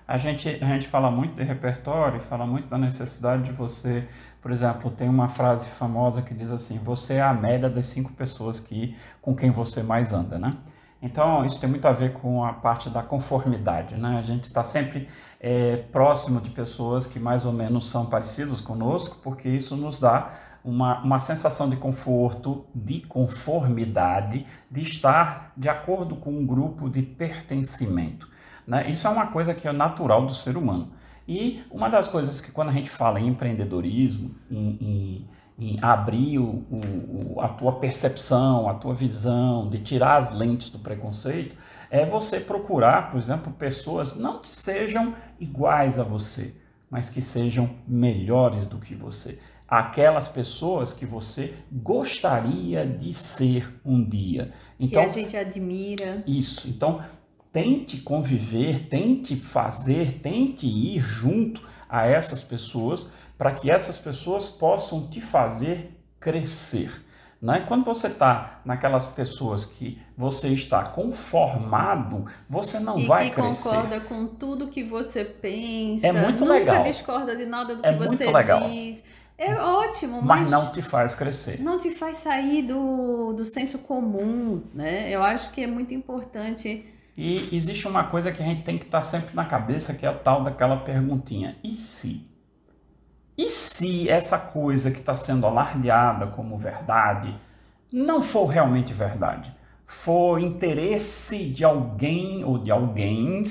A 0.07 0.17
gente, 0.17 0.47
a 0.47 0.67
gente 0.67 0.87
fala 0.87 1.09
muito 1.09 1.35
de 1.35 1.43
repertório, 1.43 2.19
fala 2.19 2.45
muito 2.45 2.67
da 2.67 2.77
necessidade 2.77 3.43
de 3.43 3.51
você, 3.51 4.07
por 4.39 4.51
exemplo, 4.51 4.91
tem 4.91 5.09
uma 5.09 5.27
frase 5.27 5.67
famosa 5.67 6.21
que 6.21 6.33
diz 6.33 6.51
assim: 6.51 6.77
você 6.77 7.15
é 7.15 7.21
a 7.21 7.33
média 7.33 7.67
das 7.67 7.87
cinco 7.87 8.13
pessoas 8.13 8.59
que, 8.59 8.95
com 9.19 9.35
quem 9.35 9.49
você 9.49 9.81
mais 9.81 10.13
anda, 10.13 10.37
né? 10.37 10.57
Então, 11.01 11.43
isso 11.45 11.59
tem 11.59 11.69
muito 11.69 11.87
a 11.87 11.91
ver 11.91 12.13
com 12.13 12.43
a 12.43 12.53
parte 12.53 12.89
da 12.89 13.01
conformidade, 13.01 13.95
né? 13.95 14.19
A 14.19 14.21
gente 14.21 14.43
está 14.43 14.63
sempre 14.63 15.07
é, 15.39 15.77
próximo 15.91 16.39
de 16.39 16.51
pessoas 16.51 17.07
que 17.07 17.19
mais 17.19 17.45
ou 17.45 17.51
menos 17.51 17.85
são 17.85 18.05
parecidos 18.05 18.61
conosco, 18.61 19.17
porque 19.23 19.49
isso 19.49 19.75
nos 19.75 19.97
dá 19.99 20.31
uma, 20.65 20.99
uma 21.03 21.19
sensação 21.19 21.69
de 21.69 21.77
conforto, 21.77 22.65
de 22.73 23.01
conformidade, 23.01 24.45
de 24.69 24.81
estar 24.81 25.53
de 25.55 25.69
acordo 25.69 26.15
com 26.15 26.31
um 26.31 26.45
grupo 26.45 26.89
de 26.89 27.03
pertencimento. 27.03 28.27
Né? 28.65 28.89
Isso 28.89 29.05
é 29.05 29.09
uma 29.09 29.27
coisa 29.27 29.53
que 29.53 29.67
é 29.67 29.71
natural 29.71 30.25
do 30.25 30.33
ser 30.33 30.57
humano. 30.57 30.91
E 31.27 31.63
uma 31.69 31.87
das 31.87 32.07
coisas 32.07 32.41
que, 32.41 32.51
quando 32.51 32.69
a 32.69 32.71
gente 32.71 32.89
fala 32.89 33.19
em 33.19 33.27
empreendedorismo, 33.27 34.35
em, 34.49 34.77
em, 34.81 35.29
em 35.59 35.79
abrir 35.83 36.39
o, 36.39 36.65
o, 36.71 37.35
a 37.39 37.47
tua 37.47 37.73
percepção, 37.73 38.67
a 38.67 38.73
tua 38.73 38.93
visão, 38.93 39.69
de 39.69 39.79
tirar 39.79 40.17
as 40.17 40.31
lentes 40.31 40.71
do 40.71 40.79
preconceito, 40.79 41.55
é 41.91 42.05
você 42.05 42.39
procurar, 42.39 43.11
por 43.11 43.17
exemplo, 43.19 43.53
pessoas 43.53 44.15
não 44.15 44.39
que 44.39 44.55
sejam 44.55 45.13
iguais 45.39 45.99
a 45.99 46.03
você, 46.03 46.55
mas 46.89 47.09
que 47.09 47.21
sejam 47.21 47.69
melhores 47.87 48.65
do 48.67 48.77
que 48.77 48.95
você 48.95 49.39
aquelas 49.67 50.27
pessoas 50.27 50.93
que 50.93 51.05
você 51.05 51.53
gostaria 51.71 52.85
de 52.85 53.13
ser 53.13 53.79
um 53.83 54.03
dia. 54.03 54.53
Então, 54.79 55.03
que 55.03 55.09
a 55.09 55.13
gente 55.13 55.35
admira. 55.35 56.23
Isso. 56.27 56.67
Então, 56.67 57.03
tente 57.51 57.97
conviver, 57.97 58.87
tente 58.87 59.35
fazer, 59.35 60.19
tente 60.21 60.67
ir 60.67 60.99
junto 60.99 61.61
a 61.89 62.05
essas 62.05 62.43
pessoas 62.43 63.07
para 63.37 63.53
que 63.53 63.71
essas 63.71 63.97
pessoas 63.97 64.49
possam 64.49 65.07
te 65.07 65.21
fazer 65.21 65.97
crescer. 66.19 67.03
Né? 67.41 67.63
Quando 67.67 67.83
você 67.83 68.07
está 68.07 68.61
naquelas 68.65 69.05
pessoas 69.07 69.65
que 69.65 70.01
você 70.17 70.49
está 70.49 70.83
conformado, 70.83 72.25
você 72.49 72.79
não 72.79 72.97
e 72.97 73.05
vai 73.05 73.29
que 73.29 73.35
crescer. 73.35 73.69
concorda 73.69 74.01
com 74.01 74.25
tudo 74.25 74.67
que 74.67 74.83
você 74.83 75.23
pensa. 75.23 76.07
É 76.07 76.11
muito 76.11 76.43
nunca 76.43 76.53
legal. 76.53 76.83
discorda 76.83 77.35
de 77.35 77.45
nada 77.45 77.75
do 77.75 77.85
É 77.85 77.93
que 77.93 77.99
muito 77.99 78.15
você 78.17 78.25
diz. 78.67 79.03
É 79.37 79.53
ótimo, 79.55 80.21
mas 80.21 80.41
mas, 80.41 80.51
não 80.51 80.71
te 80.71 80.81
faz 80.81 81.13
crescer. 81.13 81.59
não 81.59 81.77
te 81.77 81.91
faz 81.91 82.17
sair 82.17 82.61
do, 82.61 83.33
do 83.33 83.43
senso 83.43 83.79
comum, 83.79 84.63
né? 84.73 85.09
Eu 85.09 85.21
acho 85.21 85.51
que 85.51 85.61
é 85.61 85.67
muito 85.67 85.93
importante. 85.93 86.85
E 87.17 87.49
existe 87.55 87.87
uma 87.87 88.05
coisa 88.05 88.31
que 88.31 88.41
a 88.41 88.45
gente 88.45 88.63
tem 88.63 88.77
que 88.77 88.85
estar 88.85 89.01
sempre 89.01 89.35
na 89.35 89.45
cabeça, 89.45 89.93
que 89.93 90.05
é 90.05 90.09
a 90.09 90.13
tal 90.13 90.41
daquela 90.41 90.77
perguntinha: 90.77 91.57
e 91.63 91.73
se? 91.73 92.25
E 93.37 93.49
se 93.49 94.09
essa 94.09 94.37
coisa 94.37 94.89
que 94.89 94.99
está 94.99 95.15
sendo 95.15 95.45
alardeada 95.45 96.27
como 96.27 96.57
verdade 96.57 97.35
não 97.91 98.21
for 98.21 98.47
realmente 98.47 98.93
verdade? 98.93 99.53
For 99.85 100.39
interesse 100.39 101.45
de 101.49 101.63
alguém 101.63 102.43
ou 102.43 102.57
de 102.57 102.71
alguém 102.71 103.43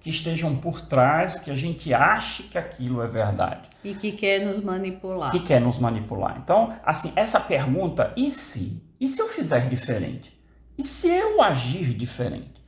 que 0.00 0.10
estejam 0.10 0.54
por 0.56 0.80
trás, 0.80 1.38
que 1.38 1.50
a 1.50 1.54
gente 1.54 1.92
ache 1.92 2.44
que 2.44 2.58
aquilo 2.58 3.02
é 3.02 3.08
verdade, 3.08 3.68
E 3.84 3.94
que 3.94 4.12
quer 4.12 4.44
nos 4.44 4.60
manipular. 4.60 5.30
que 5.30 5.40
quer 5.40 5.60
nos 5.60 5.78
manipular. 5.78 6.40
Então, 6.42 6.72
assim, 6.84 7.12
essa 7.14 7.38
pergunta, 7.38 8.12
e 8.16 8.30
se? 8.30 8.82
E 8.98 9.06
se 9.06 9.20
eu 9.20 9.28
fizer 9.28 9.68
diferente? 9.68 10.34
E 10.76 10.82
se 10.82 11.06
eu 11.08 11.42
agir 11.42 11.94
diferente? 11.94 12.64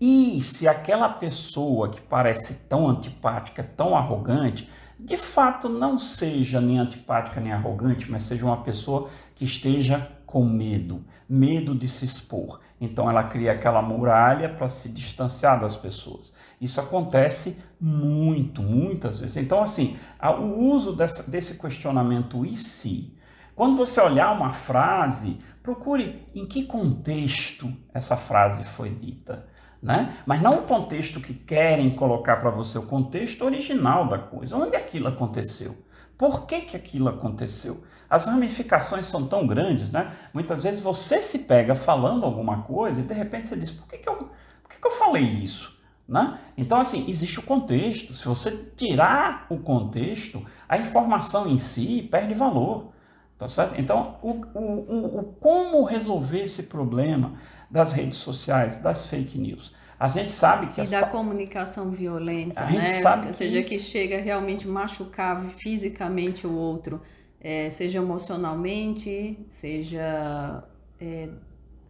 E 0.00 0.40
se 0.42 0.68
aquela 0.68 1.08
pessoa 1.08 1.88
que 1.88 2.00
parece 2.00 2.54
tão 2.68 2.86
antipática, 2.86 3.64
tão 3.64 3.96
arrogante, 3.96 4.68
de 4.98 5.16
fato 5.16 5.68
não 5.68 5.98
seja 5.98 6.60
nem 6.60 6.78
antipática 6.78 7.40
nem 7.40 7.52
arrogante, 7.52 8.08
mas 8.10 8.22
seja 8.24 8.44
uma 8.44 8.62
pessoa 8.62 9.08
que 9.34 9.44
esteja 9.44 10.08
com 10.24 10.44
medo, 10.44 11.04
medo 11.28 11.74
de 11.74 11.88
se 11.88 12.04
expor. 12.04 12.60
Então 12.80 13.10
ela 13.10 13.24
cria 13.24 13.52
aquela 13.52 13.82
muralha 13.82 14.48
para 14.48 14.68
se 14.68 14.88
distanciar 14.88 15.60
das 15.60 15.76
pessoas. 15.76 16.32
Isso 16.60 16.80
acontece 16.80 17.58
muito, 17.80 18.62
muitas 18.62 19.18
vezes. 19.18 19.36
Então, 19.36 19.62
assim, 19.62 19.96
o 20.22 20.72
uso 20.72 20.94
dessa, 20.94 21.28
desse 21.28 21.58
questionamento 21.58 22.44
e 22.46 22.56
se? 22.56 23.16
Quando 23.54 23.76
você 23.76 24.00
olhar 24.00 24.32
uma 24.32 24.50
frase, 24.50 25.38
procure 25.62 26.24
em 26.34 26.46
que 26.46 26.64
contexto 26.64 27.72
essa 27.92 28.16
frase 28.16 28.62
foi 28.62 28.90
dita. 28.90 29.46
Né? 29.82 30.16
Mas 30.26 30.40
não 30.42 30.58
o 30.58 30.62
contexto 30.62 31.20
que 31.20 31.34
querem 31.34 31.94
colocar 31.94 32.36
para 32.36 32.50
você, 32.50 32.78
o 32.78 32.86
contexto 32.86 33.44
original 33.44 34.08
da 34.08 34.18
coisa. 34.18 34.56
Onde 34.56 34.76
aquilo 34.76 35.08
aconteceu? 35.08 35.76
Por 36.16 36.46
que, 36.46 36.62
que 36.62 36.76
aquilo 36.76 37.08
aconteceu? 37.08 37.82
As 38.10 38.26
ramificações 38.26 39.06
são 39.06 39.26
tão 39.26 39.46
grandes, 39.46 39.90
né? 39.90 40.12
Muitas 40.32 40.62
vezes 40.62 40.80
você 40.80 41.22
se 41.22 41.40
pega 41.40 41.74
falando 41.74 42.24
alguma 42.24 42.62
coisa 42.62 43.00
e 43.00 43.02
de 43.04 43.14
repente 43.14 43.48
você 43.48 43.56
diz, 43.56 43.70
por 43.70 43.86
que, 43.86 43.98
que, 43.98 44.08
eu, 44.08 44.16
por 44.16 44.70
que, 44.70 44.80
que 44.80 44.86
eu 44.86 44.90
falei 44.92 45.22
isso? 45.24 45.76
Né? 46.08 46.38
Então, 46.56 46.80
assim, 46.80 47.04
existe 47.06 47.38
o 47.38 47.42
contexto. 47.42 48.14
Se 48.14 48.24
você 48.26 48.50
tirar 48.74 49.46
o 49.50 49.58
contexto, 49.58 50.42
a 50.66 50.78
informação 50.78 51.46
em 51.46 51.58
si 51.58 52.08
perde 52.10 52.32
valor. 52.32 52.92
Tá 53.36 53.48
certo? 53.48 53.74
Então, 53.78 54.16
o, 54.20 54.30
o, 54.54 55.18
o, 55.20 55.22
como 55.38 55.84
resolver 55.84 56.42
esse 56.42 56.64
problema 56.64 57.34
das 57.70 57.92
redes 57.92 58.18
sociais, 58.18 58.78
das 58.78 59.06
fake 59.06 59.38
news? 59.38 59.72
A 60.00 60.08
gente 60.08 60.30
sabe 60.30 60.68
que 60.68 60.80
e 60.80 60.82
as 60.82 60.90
da 60.90 61.06
comunicação 61.06 61.90
violenta, 61.90 62.60
A 62.62 62.66
né? 62.66 62.84
Ou 63.04 63.26
que- 63.26 63.32
seja, 63.34 63.62
que 63.62 63.78
chega 63.78 64.18
realmente 64.20 64.66
machucar 64.66 65.40
fisicamente 65.56 66.46
o 66.46 66.52
outro, 66.52 67.00
é, 67.40 67.70
seja 67.70 67.98
emocionalmente, 67.98 69.38
seja 69.50 70.64
é, 71.00 71.28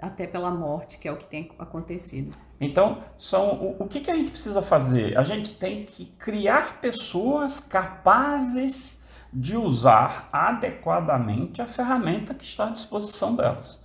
até 0.00 0.26
pela 0.26 0.50
morte, 0.50 0.98
que 0.98 1.08
é 1.08 1.12
o 1.12 1.16
que 1.16 1.26
tem 1.26 1.50
acontecido. 1.58 2.36
Então, 2.60 2.98
são, 3.16 3.54
o, 3.54 3.76
o 3.84 3.88
que, 3.88 4.00
que 4.00 4.10
a 4.10 4.14
gente 4.14 4.30
precisa 4.30 4.60
fazer? 4.60 5.16
A 5.16 5.22
gente 5.22 5.54
tem 5.54 5.84
que 5.84 6.06
criar 6.18 6.80
pessoas 6.80 7.60
capazes 7.60 8.98
de 9.32 9.56
usar 9.56 10.28
adequadamente 10.32 11.60
a 11.60 11.66
ferramenta 11.66 12.34
que 12.34 12.44
está 12.44 12.66
à 12.66 12.70
disposição 12.70 13.36
delas. 13.36 13.82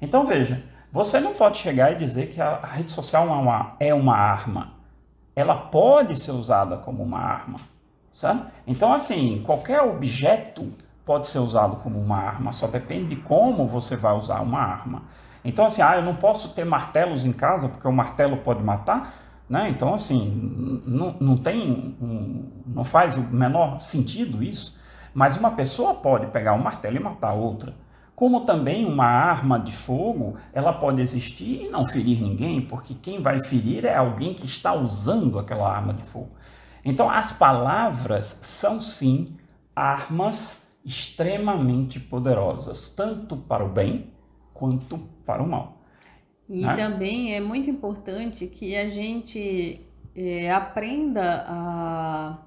Então, 0.00 0.24
veja, 0.24 0.62
você 0.90 1.18
não 1.20 1.34
pode 1.34 1.58
chegar 1.58 1.92
e 1.92 1.96
dizer 1.96 2.28
que 2.30 2.40
a, 2.40 2.60
a 2.62 2.66
rede 2.66 2.92
social 2.92 3.26
é 3.26 3.32
uma, 3.32 3.76
é 3.80 3.94
uma 3.94 4.16
arma. 4.16 4.74
Ela 5.34 5.56
pode 5.56 6.18
ser 6.18 6.30
usada 6.30 6.76
como 6.76 7.02
uma 7.02 7.18
arma, 7.18 7.58
sabe? 8.12 8.46
Então, 8.66 8.92
assim, 8.92 9.42
qualquer 9.44 9.82
objeto 9.82 10.72
pode 11.04 11.28
ser 11.28 11.38
usado 11.38 11.76
como 11.76 11.98
uma 12.00 12.16
arma, 12.16 12.52
só 12.52 12.66
depende 12.66 13.06
de 13.14 13.16
como 13.16 13.66
você 13.66 13.96
vai 13.96 14.14
usar 14.14 14.40
uma 14.40 14.60
arma. 14.60 15.02
Então, 15.44 15.66
assim, 15.66 15.82
ah, 15.82 15.96
eu 15.96 16.02
não 16.02 16.14
posso 16.14 16.50
ter 16.50 16.64
martelos 16.64 17.24
em 17.24 17.32
casa 17.32 17.68
porque 17.68 17.86
o 17.86 17.92
martelo 17.92 18.38
pode 18.38 18.62
matar, 18.62 19.14
né? 19.48 19.68
Então, 19.68 19.92
assim, 19.94 20.80
não, 20.86 21.14
não 21.20 21.36
tem, 21.36 21.94
um- 22.00 22.50
não 22.66 22.84
faz 22.84 23.14
o 23.16 23.20
menor 23.20 23.78
sentido 23.78 24.42
isso, 24.42 24.78
mas 25.12 25.36
uma 25.36 25.50
pessoa 25.50 25.94
pode 25.94 26.26
pegar 26.28 26.54
um 26.54 26.62
martelo 26.62 26.96
e 26.96 27.00
matar 27.00 27.32
outra. 27.34 27.74
Como 28.16 28.40
também 28.42 28.86
uma 28.86 29.04
arma 29.06 29.58
de 29.58 29.72
fogo, 29.72 30.36
ela 30.52 30.72
pode 30.72 31.02
existir 31.02 31.62
e 31.64 31.68
não 31.68 31.84
ferir 31.86 32.22
ninguém, 32.22 32.60
porque 32.62 32.94
quem 32.94 33.20
vai 33.20 33.38
ferir 33.44 33.84
é 33.84 33.96
alguém 33.96 34.32
que 34.34 34.46
está 34.46 34.72
usando 34.72 35.38
aquela 35.38 35.68
arma 35.70 35.92
de 35.92 36.04
fogo. 36.04 36.30
Então, 36.84 37.10
as 37.10 37.32
palavras 37.32 38.38
são 38.40 38.80
sim 38.80 39.36
armas 39.74 40.62
extremamente 40.84 41.98
poderosas, 41.98 42.88
tanto 42.90 43.36
para 43.36 43.64
o 43.64 43.68
bem 43.68 44.12
quanto 44.52 44.98
para 45.24 45.42
o 45.42 45.48
mal. 45.48 45.80
E 46.48 46.60
Né? 46.60 46.76
também 46.76 47.34
é 47.34 47.40
muito 47.40 47.70
importante 47.70 48.46
que 48.46 48.76
a 48.76 48.88
gente 48.90 49.80
eh, 50.14 50.50
aprenda 50.50 51.44
a, 51.48 52.38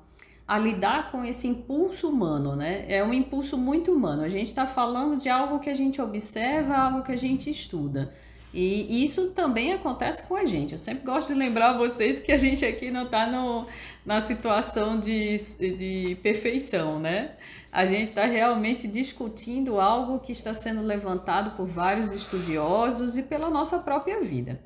a 0.48 0.60
lidar 0.60 1.12
com 1.12 1.26
esse 1.26 1.48
impulso 1.48 2.10
humano, 2.10 2.56
né? 2.56 2.86
É 2.88 3.04
um 3.04 3.14
impulso 3.14 3.58
muito 3.58 3.92
humano. 3.92 4.22
A 4.24 4.30
gente 4.30 4.48
está 4.48 4.68
falando 4.68 5.20
de 5.22 5.30
algo 5.30 5.60
que 5.60 5.70
a 5.70 5.74
gente 5.76 6.02
observa, 6.02 6.76
algo 6.76 7.04
que 7.04 7.12
a 7.12 7.18
gente 7.18 7.50
estuda. 7.50 8.14
E 8.54 9.04
isso 9.04 9.32
também 9.34 9.74
acontece 9.74 10.24
com 10.24 10.36
a 10.36 10.46
gente. 10.46 10.72
Eu 10.72 10.78
sempre 10.78 11.04
gosto 11.04 11.28
de 11.28 11.36
lembrar 11.36 11.72
a 11.72 11.78
vocês 11.78 12.20
que 12.20 12.32
a 12.32 12.38
gente 12.38 12.66
aqui 12.66 12.90
não 12.90 13.04
está 13.06 13.28
na 14.06 14.22
situação 14.26 15.00
de, 15.00 15.38
de 15.78 16.18
perfeição, 16.24 17.00
né? 17.00 17.32
A 17.78 17.86
gente 17.86 18.10
está 18.10 18.26
realmente 18.26 18.88
discutindo 18.88 19.80
algo 19.80 20.18
que 20.18 20.32
está 20.32 20.52
sendo 20.52 20.82
levantado 20.82 21.56
por 21.56 21.68
vários 21.68 22.12
estudiosos 22.12 23.20
e 23.20 23.22
pela 23.22 23.52
nossa 23.52 23.78
própria 23.78 24.20
vida. 24.20 24.60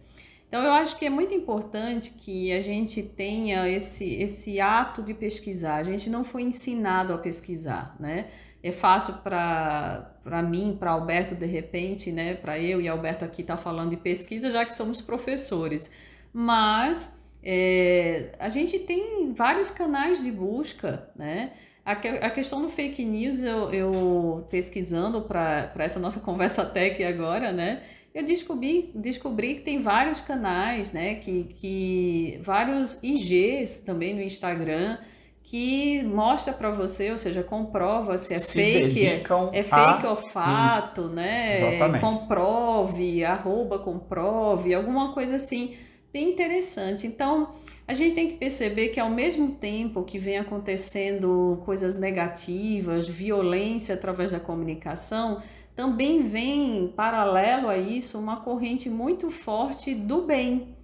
Então, 0.48 0.64
eu 0.64 0.72
acho 0.72 0.98
que 0.98 1.08
é 1.08 1.10
muito 1.10 1.34
importante 1.34 2.12
que 2.12 2.54
a 2.54 2.62
gente 2.62 3.04
tenha 3.04 3.68
esse, 3.68 4.14
esse 4.14 4.62
ato 4.62 5.04
de 5.04 5.14
pesquisar. 5.14 5.76
A 5.76 5.84
gente 5.84 6.10
não 6.10 6.24
foi 6.24 6.44
ensinado 6.44 7.14
a 7.14 7.18
pesquisar, 7.18 7.98
né? 8.00 8.28
É 8.64 8.72
fácil 8.72 9.16
para 9.16 10.42
mim, 10.50 10.78
para 10.80 10.92
Alberto, 10.92 11.36
de 11.36 11.46
repente, 11.46 12.14
né? 12.14 12.36
Para 12.36 12.58
eu 12.60 12.80
e 12.80 12.88
Alberto 12.88 13.26
aqui 13.26 13.44
tá 13.44 13.58
falando 13.58 13.90
de 13.90 13.98
pesquisa, 13.98 14.50
já 14.50 14.64
que 14.64 14.74
somos 14.74 15.02
professores. 15.02 15.92
Mas 16.32 17.14
é, 17.44 18.32
a 18.40 18.48
gente 18.48 18.80
tem 18.80 19.34
vários 19.34 19.70
canais 19.70 20.24
de 20.24 20.32
busca, 20.32 21.10
né? 21.14 21.52
A, 21.86 21.94
a 21.94 22.30
questão 22.30 22.62
do 22.62 22.70
fake 22.70 23.04
news, 23.04 23.42
eu, 23.42 23.72
eu 23.72 24.48
pesquisando 24.50 25.22
para 25.22 25.72
essa 25.80 26.00
nossa 26.00 26.20
conversa 26.22 26.64
tech 26.66 27.04
agora, 27.04 27.52
né? 27.52 27.84
Eu 28.14 28.26
descobri, 28.26 28.92
descobri 28.94 29.56
que 29.56 29.62
tem 29.62 29.82
vários 29.82 30.20
canais, 30.20 30.92
né? 30.92 31.16
Que, 31.16 31.46
que 31.56 32.40
vários 32.44 33.02
IGs 33.02 33.80
também 33.80 34.14
no 34.14 34.22
Instagram 34.22 34.98
que 35.44 36.04
mostra 36.04 36.54
para 36.54 36.70
você, 36.70 37.12
ou 37.12 37.18
seja, 37.18 37.44
comprova 37.44 38.18
se 38.18 38.34
é 38.34 38.38
Se 38.38 38.54
fake, 38.54 38.94
dedicam 38.94 39.50
é 39.52 39.64
fake 39.64 40.06
ou 40.06 40.16
fato, 40.16 41.08
né? 41.08 41.76
Exatamente. 41.76 42.02
Comprove, 42.02 43.26
arroba 43.26 43.80
comprove, 43.80 44.74
alguma 44.74 45.14
coisa 45.14 45.38
assim 45.38 45.76
bem 46.12 46.32
interessante. 46.32 47.08
Então, 47.08 47.54
a 47.88 47.94
gente 47.94 48.16
tem 48.16 48.28
que 48.30 48.38
perceber 48.38 48.90
que 48.90 49.00
ao 49.00 49.10
mesmo 49.10 49.54
tempo 49.54 50.04
que 50.04 50.20
vem 50.20 50.38
acontecendo 50.38 51.62
coisas 51.66 51.98
negativas, 51.98 53.08
violência 53.08 53.96
através 53.96 54.32
da 54.32 54.40
comunicação, 54.40 55.42
também 55.76 56.22
vem 56.22 56.92
paralelo 56.96 57.70
a 57.70 57.78
isso 57.78 58.20
uma 58.20 58.38
corrente 58.38 58.90
muito 58.90 59.32
forte 59.32 59.94
do 59.96 60.24
bem, 60.24 60.76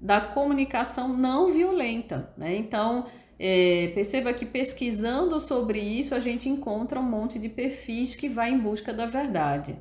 da 0.00 0.20
comunicação 0.20 1.08
não 1.08 1.50
violenta, 1.50 2.32
né? 2.36 2.56
Então, 2.56 3.06
é, 3.38 3.90
perceba 3.94 4.32
que 4.32 4.46
pesquisando 4.46 5.38
sobre 5.40 5.78
isso 5.78 6.14
a 6.14 6.20
gente 6.20 6.48
encontra 6.48 6.98
um 6.98 7.02
monte 7.02 7.38
de 7.38 7.48
perfis 7.48 8.16
que 8.16 8.28
vai 8.28 8.50
em 8.50 8.58
busca 8.58 8.94
da 8.94 9.04
verdade. 9.04 9.76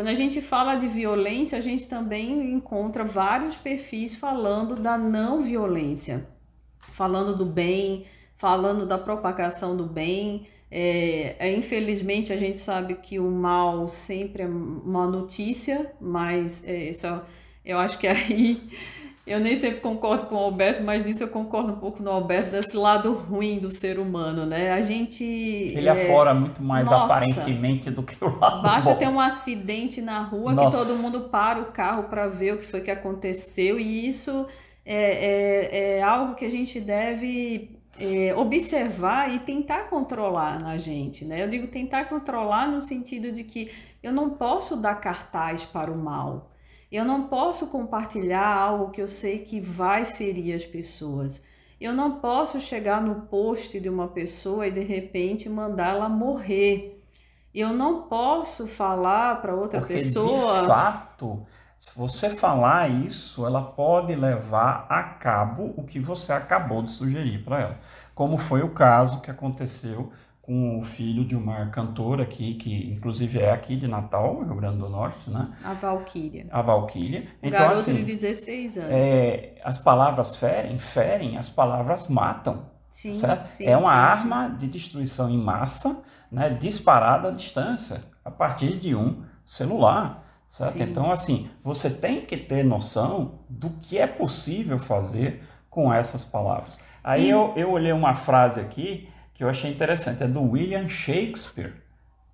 Quando 0.00 0.08
a 0.08 0.14
gente 0.14 0.40
fala 0.40 0.76
de 0.76 0.88
violência, 0.88 1.58
a 1.58 1.60
gente 1.60 1.86
também 1.86 2.54
encontra 2.54 3.04
vários 3.04 3.54
perfis 3.54 4.14
falando 4.14 4.74
da 4.74 4.96
não 4.96 5.42
violência, 5.42 6.26
falando 6.78 7.36
do 7.36 7.44
bem, 7.44 8.06
falando 8.34 8.86
da 8.86 8.96
propagação 8.96 9.76
do 9.76 9.84
bem. 9.84 10.46
É, 10.70 11.36
é, 11.38 11.54
infelizmente 11.54 12.32
a 12.32 12.38
gente 12.38 12.56
sabe 12.56 12.94
que 12.94 13.18
o 13.18 13.30
mal 13.30 13.86
sempre 13.88 14.44
é 14.44 14.46
uma 14.46 15.06
notícia, 15.06 15.92
mas 16.00 16.66
é, 16.66 16.88
isso, 16.88 17.06
eu 17.62 17.78
acho 17.78 17.98
que 17.98 18.06
aí 18.06 18.70
eu 19.30 19.38
nem 19.38 19.54
sempre 19.54 19.80
concordo 19.80 20.26
com 20.26 20.34
o 20.34 20.38
Alberto, 20.38 20.82
mas 20.82 21.04
nisso 21.04 21.22
eu 21.22 21.28
concordo 21.28 21.72
um 21.72 21.76
pouco 21.76 22.02
no 22.02 22.10
Alberto, 22.10 22.50
desse 22.50 22.76
lado 22.76 23.12
ruim 23.12 23.60
do 23.60 23.70
ser 23.70 24.00
humano, 24.00 24.44
né? 24.44 24.72
A 24.72 24.82
gente. 24.82 25.22
Ele 25.22 25.86
é... 25.86 25.92
afora 25.92 26.34
muito 26.34 26.60
mais 26.60 26.84
Nossa, 26.84 27.04
aparentemente 27.04 27.92
do 27.92 28.02
que 28.02 28.16
o 28.24 28.38
lado 28.38 28.62
Basta 28.62 28.90
bom. 28.90 28.96
ter 28.96 29.08
um 29.08 29.20
acidente 29.20 30.02
na 30.02 30.20
rua 30.20 30.52
Nossa. 30.52 30.76
que 30.76 30.84
todo 30.84 30.98
mundo 30.98 31.28
para 31.28 31.60
o 31.60 31.66
carro 31.66 32.04
para 32.04 32.26
ver 32.26 32.54
o 32.54 32.58
que 32.58 32.64
foi 32.64 32.80
que 32.80 32.90
aconteceu, 32.90 33.78
e 33.78 34.08
isso 34.08 34.48
é, 34.84 34.96
é, 34.96 35.98
é 35.98 36.02
algo 36.02 36.34
que 36.34 36.44
a 36.44 36.50
gente 36.50 36.80
deve 36.80 37.78
é, 38.00 38.34
observar 38.34 39.32
e 39.32 39.38
tentar 39.38 39.88
controlar 39.88 40.58
na 40.58 40.76
gente, 40.76 41.24
né? 41.24 41.44
Eu 41.44 41.48
digo 41.48 41.68
tentar 41.68 42.06
controlar 42.06 42.66
no 42.66 42.82
sentido 42.82 43.30
de 43.30 43.44
que 43.44 43.70
eu 44.02 44.12
não 44.12 44.30
posso 44.30 44.76
dar 44.76 44.96
cartaz 44.96 45.64
para 45.64 45.88
o 45.88 45.96
mal. 45.96 46.49
Eu 46.90 47.04
não 47.04 47.28
posso 47.28 47.68
compartilhar 47.68 48.46
algo 48.46 48.90
que 48.90 49.00
eu 49.00 49.08
sei 49.08 49.40
que 49.40 49.60
vai 49.60 50.04
ferir 50.04 50.54
as 50.54 50.64
pessoas. 50.64 51.42
Eu 51.80 51.92
não 51.92 52.20
posso 52.20 52.60
chegar 52.60 53.00
no 53.00 53.22
post 53.22 53.78
de 53.78 53.88
uma 53.88 54.08
pessoa 54.08 54.66
e 54.66 54.70
de 54.70 54.80
repente 54.80 55.48
mandá-la 55.48 56.08
morrer. 56.08 57.02
Eu 57.54 57.72
não 57.72 58.02
posso 58.02 58.66
falar 58.66 59.40
para 59.40 59.54
outra 59.54 59.78
Porque 59.78 59.94
pessoa. 59.94 60.60
De 60.60 60.66
fato, 60.66 61.46
se 61.78 61.98
você 61.98 62.28
falar 62.28 62.90
isso, 62.90 63.46
ela 63.46 63.62
pode 63.62 64.14
levar 64.14 64.86
a 64.88 65.02
cabo 65.02 65.72
o 65.76 65.84
que 65.84 65.98
você 65.98 66.32
acabou 66.32 66.82
de 66.82 66.90
sugerir 66.90 67.42
para 67.42 67.60
ela. 67.60 67.78
Como 68.14 68.36
foi 68.36 68.62
o 68.62 68.70
caso 68.70 69.20
que 69.20 69.30
aconteceu 69.30 70.12
com 70.50 70.80
o 70.80 70.82
filho 70.82 71.24
de 71.24 71.36
uma 71.36 71.66
cantora 71.66 72.24
aqui, 72.24 72.54
que 72.54 72.90
inclusive 72.90 73.38
é 73.38 73.52
aqui 73.52 73.76
de 73.76 73.86
Natal, 73.86 74.42
Rio 74.42 74.56
Grande 74.56 74.78
do 74.78 74.88
Norte, 74.88 75.30
né? 75.30 75.44
A 75.62 75.74
Valquíria. 75.74 76.48
A 76.50 76.60
Valquíria. 76.60 77.22
Então, 77.40 77.60
garoto 77.60 77.78
assim, 77.78 77.94
de 77.94 78.02
16 78.02 78.78
anos. 78.78 78.90
É, 78.90 79.54
as 79.62 79.78
palavras 79.78 80.34
ferem, 80.34 80.76
ferem, 80.76 81.38
as 81.38 81.48
palavras 81.48 82.08
matam. 82.08 82.64
Sim, 82.90 83.12
certo? 83.12 83.48
Sim, 83.52 83.64
é 83.64 83.76
uma 83.76 83.92
sim, 83.92 83.96
arma 83.96 84.48
de 84.48 84.66
destruição 84.66 85.30
em 85.30 85.38
massa, 85.38 86.02
né, 86.32 86.50
disparada 86.50 87.28
à 87.28 87.30
distância, 87.30 88.02
a 88.24 88.30
partir 88.32 88.76
de 88.76 88.92
um 88.92 89.22
celular. 89.46 90.26
Certo? 90.48 90.82
Então, 90.82 91.12
assim, 91.12 91.48
você 91.62 91.88
tem 91.88 92.22
que 92.22 92.36
ter 92.36 92.64
noção 92.64 93.38
do 93.48 93.70
que 93.80 93.98
é 93.98 94.06
possível 94.08 94.80
fazer 94.80 95.44
com 95.70 95.94
essas 95.94 96.24
palavras. 96.24 96.76
Aí 97.04 97.30
eu, 97.30 97.52
eu 97.54 97.70
olhei 97.70 97.92
uma 97.92 98.14
frase 98.14 98.58
aqui 98.58 99.08
que 99.40 99.44
eu 99.44 99.48
achei 99.48 99.70
interessante, 99.70 100.22
é 100.22 100.28
do 100.28 100.42
William 100.42 100.86
Shakespeare, 100.86 101.72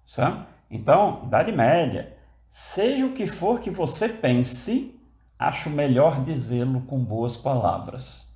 sabe? 0.04 0.44
Então, 0.68 1.22
Idade 1.24 1.52
Média, 1.52 2.16
seja 2.50 3.06
o 3.06 3.12
que 3.12 3.28
for 3.28 3.60
que 3.60 3.70
você 3.70 4.08
pense, 4.08 5.00
acho 5.38 5.70
melhor 5.70 6.24
dizê-lo 6.24 6.80
com 6.80 6.98
boas 6.98 7.36
palavras. 7.36 8.26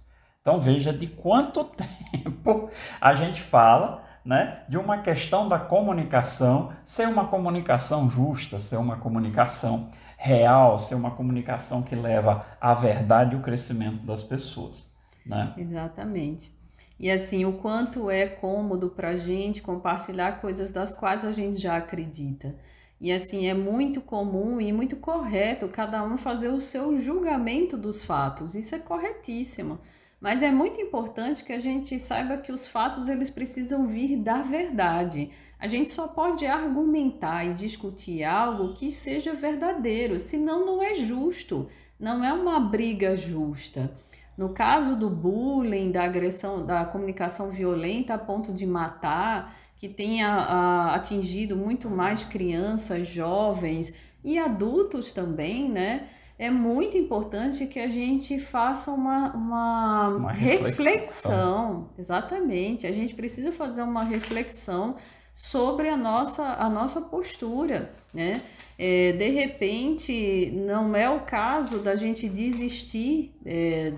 Então 0.41 0.61
veja 0.61 0.93
de 0.93 1.09
quanto 1.09 1.65
tempo 2.13 2.71
a 3.01 3.13
gente 3.13 3.43
fala 3.43 4.05
né, 4.25 4.63
de 4.69 4.79
uma 4.79 4.99
questão 4.99 5.49
da 5.49 5.59
comunicação 5.59 6.73
ser 6.85 7.09
uma 7.09 7.27
comunicação 7.27 8.09
justa, 8.09 8.61
ser 8.61 8.77
uma 8.77 8.99
comunicação 8.99 9.89
real, 10.17 10.79
ser 10.79 10.95
uma 10.95 11.11
comunicação 11.11 11.83
que 11.83 11.97
leva 11.97 12.47
à 12.61 12.73
verdade 12.73 13.35
e 13.35 13.37
o 13.37 13.43
crescimento 13.43 14.07
das 14.07 14.23
pessoas. 14.23 14.95
Né? 15.27 15.55
Exatamente. 15.57 16.60
E 17.01 17.11
assim, 17.11 17.47
o 17.47 17.55
quanto 17.55 18.11
é 18.11 18.27
cômodo 18.27 18.91
para 18.91 19.09
a 19.09 19.17
gente 19.17 19.63
compartilhar 19.63 20.39
coisas 20.39 20.71
das 20.71 20.95
quais 20.95 21.25
a 21.25 21.33
gente 21.33 21.57
já 21.57 21.79
acredita. 21.79 22.55
E 23.01 23.11
assim, 23.11 23.47
é 23.47 23.55
muito 23.55 24.03
comum 24.03 24.61
e 24.61 24.71
muito 24.71 24.97
correto 24.97 25.67
cada 25.67 26.05
um 26.05 26.19
fazer 26.19 26.49
o 26.49 26.61
seu 26.61 26.99
julgamento 27.01 27.79
dos 27.79 28.05
fatos. 28.05 28.55
Isso 28.55 28.75
é 28.75 28.79
corretíssimo. 28.79 29.79
Mas 30.21 30.43
é 30.43 30.51
muito 30.51 30.79
importante 30.79 31.43
que 31.43 31.55
a 31.55 31.59
gente 31.59 31.99
saiba 31.99 32.37
que 32.37 32.53
os 32.53 32.69
fatos 32.69 33.09
eles 33.09 33.31
precisam 33.31 33.87
vir 33.87 34.19
da 34.19 34.43
verdade. 34.43 35.31
A 35.59 35.67
gente 35.67 35.89
só 35.89 36.09
pode 36.09 36.45
argumentar 36.45 37.47
e 37.47 37.55
discutir 37.55 38.25
algo 38.25 38.75
que 38.75 38.93
seja 38.93 39.33
verdadeiro, 39.33 40.21
senão 40.21 40.67
não 40.67 40.83
é 40.83 40.95
justo, 40.95 41.67
não 41.99 42.23
é 42.23 42.31
uma 42.31 42.61
briga 42.61 43.17
justa. 43.17 43.91
No 44.41 44.55
caso 44.55 44.97
do 44.97 45.11
bullying, 45.11 45.93
da 45.93 46.05
agressão, 46.05 46.65
da 46.65 46.83
comunicação 46.87 47.51
violenta 47.51 48.15
a 48.15 48.19
ponto 48.19 48.55
de 48.55 48.65
matar, 48.65 49.55
que 49.77 49.87
tenha 49.87 50.29
a, 50.29 50.95
atingido 50.95 51.55
muito 51.55 51.91
mais 51.91 52.25
crianças, 52.25 53.07
jovens 53.07 53.93
e 54.25 54.39
adultos 54.39 55.13
também, 55.13 55.69
né? 55.69 56.09
É 56.39 56.49
muito 56.49 56.97
importante 56.97 57.67
que 57.67 57.79
a 57.79 57.89
gente 57.89 58.39
faça 58.39 58.91
uma, 58.91 59.31
uma, 59.35 60.09
uma 60.09 60.33
reflexão. 60.33 60.69
reflexão. 60.69 61.91
Exatamente. 61.99 62.87
A 62.87 62.93
gente 62.93 63.13
precisa 63.13 63.53
fazer 63.53 63.83
uma 63.83 64.05
reflexão 64.05 64.97
sobre 65.35 65.91
a 65.91 65.99
nossa, 65.99 66.55
a 66.55 66.71
nossa 66.71 67.03
postura, 67.03 67.93
né? 68.13 68.43
É, 68.79 69.13
de 69.13 69.29
repente, 69.29 70.51
não 70.55 70.97
é 70.97 71.09
o 71.09 71.21
caso 71.21 71.79
da 71.79 71.97
gente 71.97 72.29
desistir 72.29 73.33
é, 73.45 73.93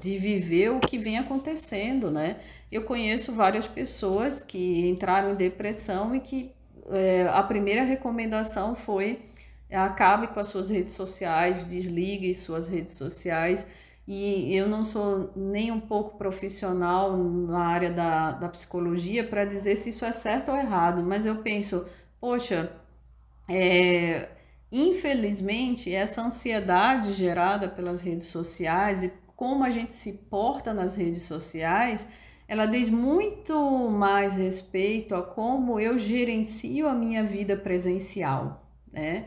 de 0.00 0.16
viver 0.16 0.70
o 0.70 0.80
que 0.80 0.96
vem 0.96 1.18
acontecendo, 1.18 2.10
né? 2.10 2.36
Eu 2.70 2.84
conheço 2.84 3.32
várias 3.32 3.66
pessoas 3.66 4.42
que 4.42 4.88
entraram 4.88 5.32
em 5.32 5.34
depressão 5.34 6.14
e 6.14 6.20
que 6.20 6.52
é, 6.90 7.26
a 7.32 7.42
primeira 7.42 7.82
recomendação 7.82 8.74
foi 8.74 9.20
acabe 9.70 10.28
com 10.28 10.40
as 10.40 10.48
suas 10.48 10.70
redes 10.70 10.94
sociais, 10.94 11.64
desligue 11.64 12.34
suas 12.34 12.68
redes 12.68 12.94
sociais 12.94 13.66
e 14.06 14.56
eu 14.56 14.66
não 14.66 14.86
sou 14.86 15.30
nem 15.36 15.70
um 15.70 15.80
pouco 15.80 16.16
profissional 16.16 17.14
na 17.14 17.66
área 17.66 17.90
da, 17.90 18.30
da 18.32 18.48
psicologia 18.48 19.22
para 19.22 19.44
dizer 19.44 19.76
se 19.76 19.90
isso 19.90 20.04
é 20.06 20.12
certo 20.12 20.50
ou 20.50 20.56
errado, 20.56 21.02
mas 21.02 21.26
eu 21.26 21.36
penso, 21.42 21.86
poxa, 22.18 22.72
é, 23.48 24.28
infelizmente 24.70 25.94
essa 25.94 26.22
ansiedade 26.22 27.12
gerada 27.14 27.68
pelas 27.68 28.02
redes 28.02 28.26
sociais 28.26 29.04
e 29.04 29.12
como 29.34 29.64
a 29.64 29.70
gente 29.70 29.94
se 29.94 30.14
porta 30.28 30.74
nas 30.74 30.96
redes 30.96 31.22
sociais, 31.22 32.08
ela 32.48 32.66
diz 32.66 32.88
muito 32.88 33.88
mais 33.90 34.36
respeito 34.36 35.14
a 35.14 35.22
como 35.22 35.78
eu 35.78 35.98
gerencio 35.98 36.88
a 36.88 36.94
minha 36.94 37.22
vida 37.22 37.56
presencial, 37.56 38.68
né? 38.92 39.26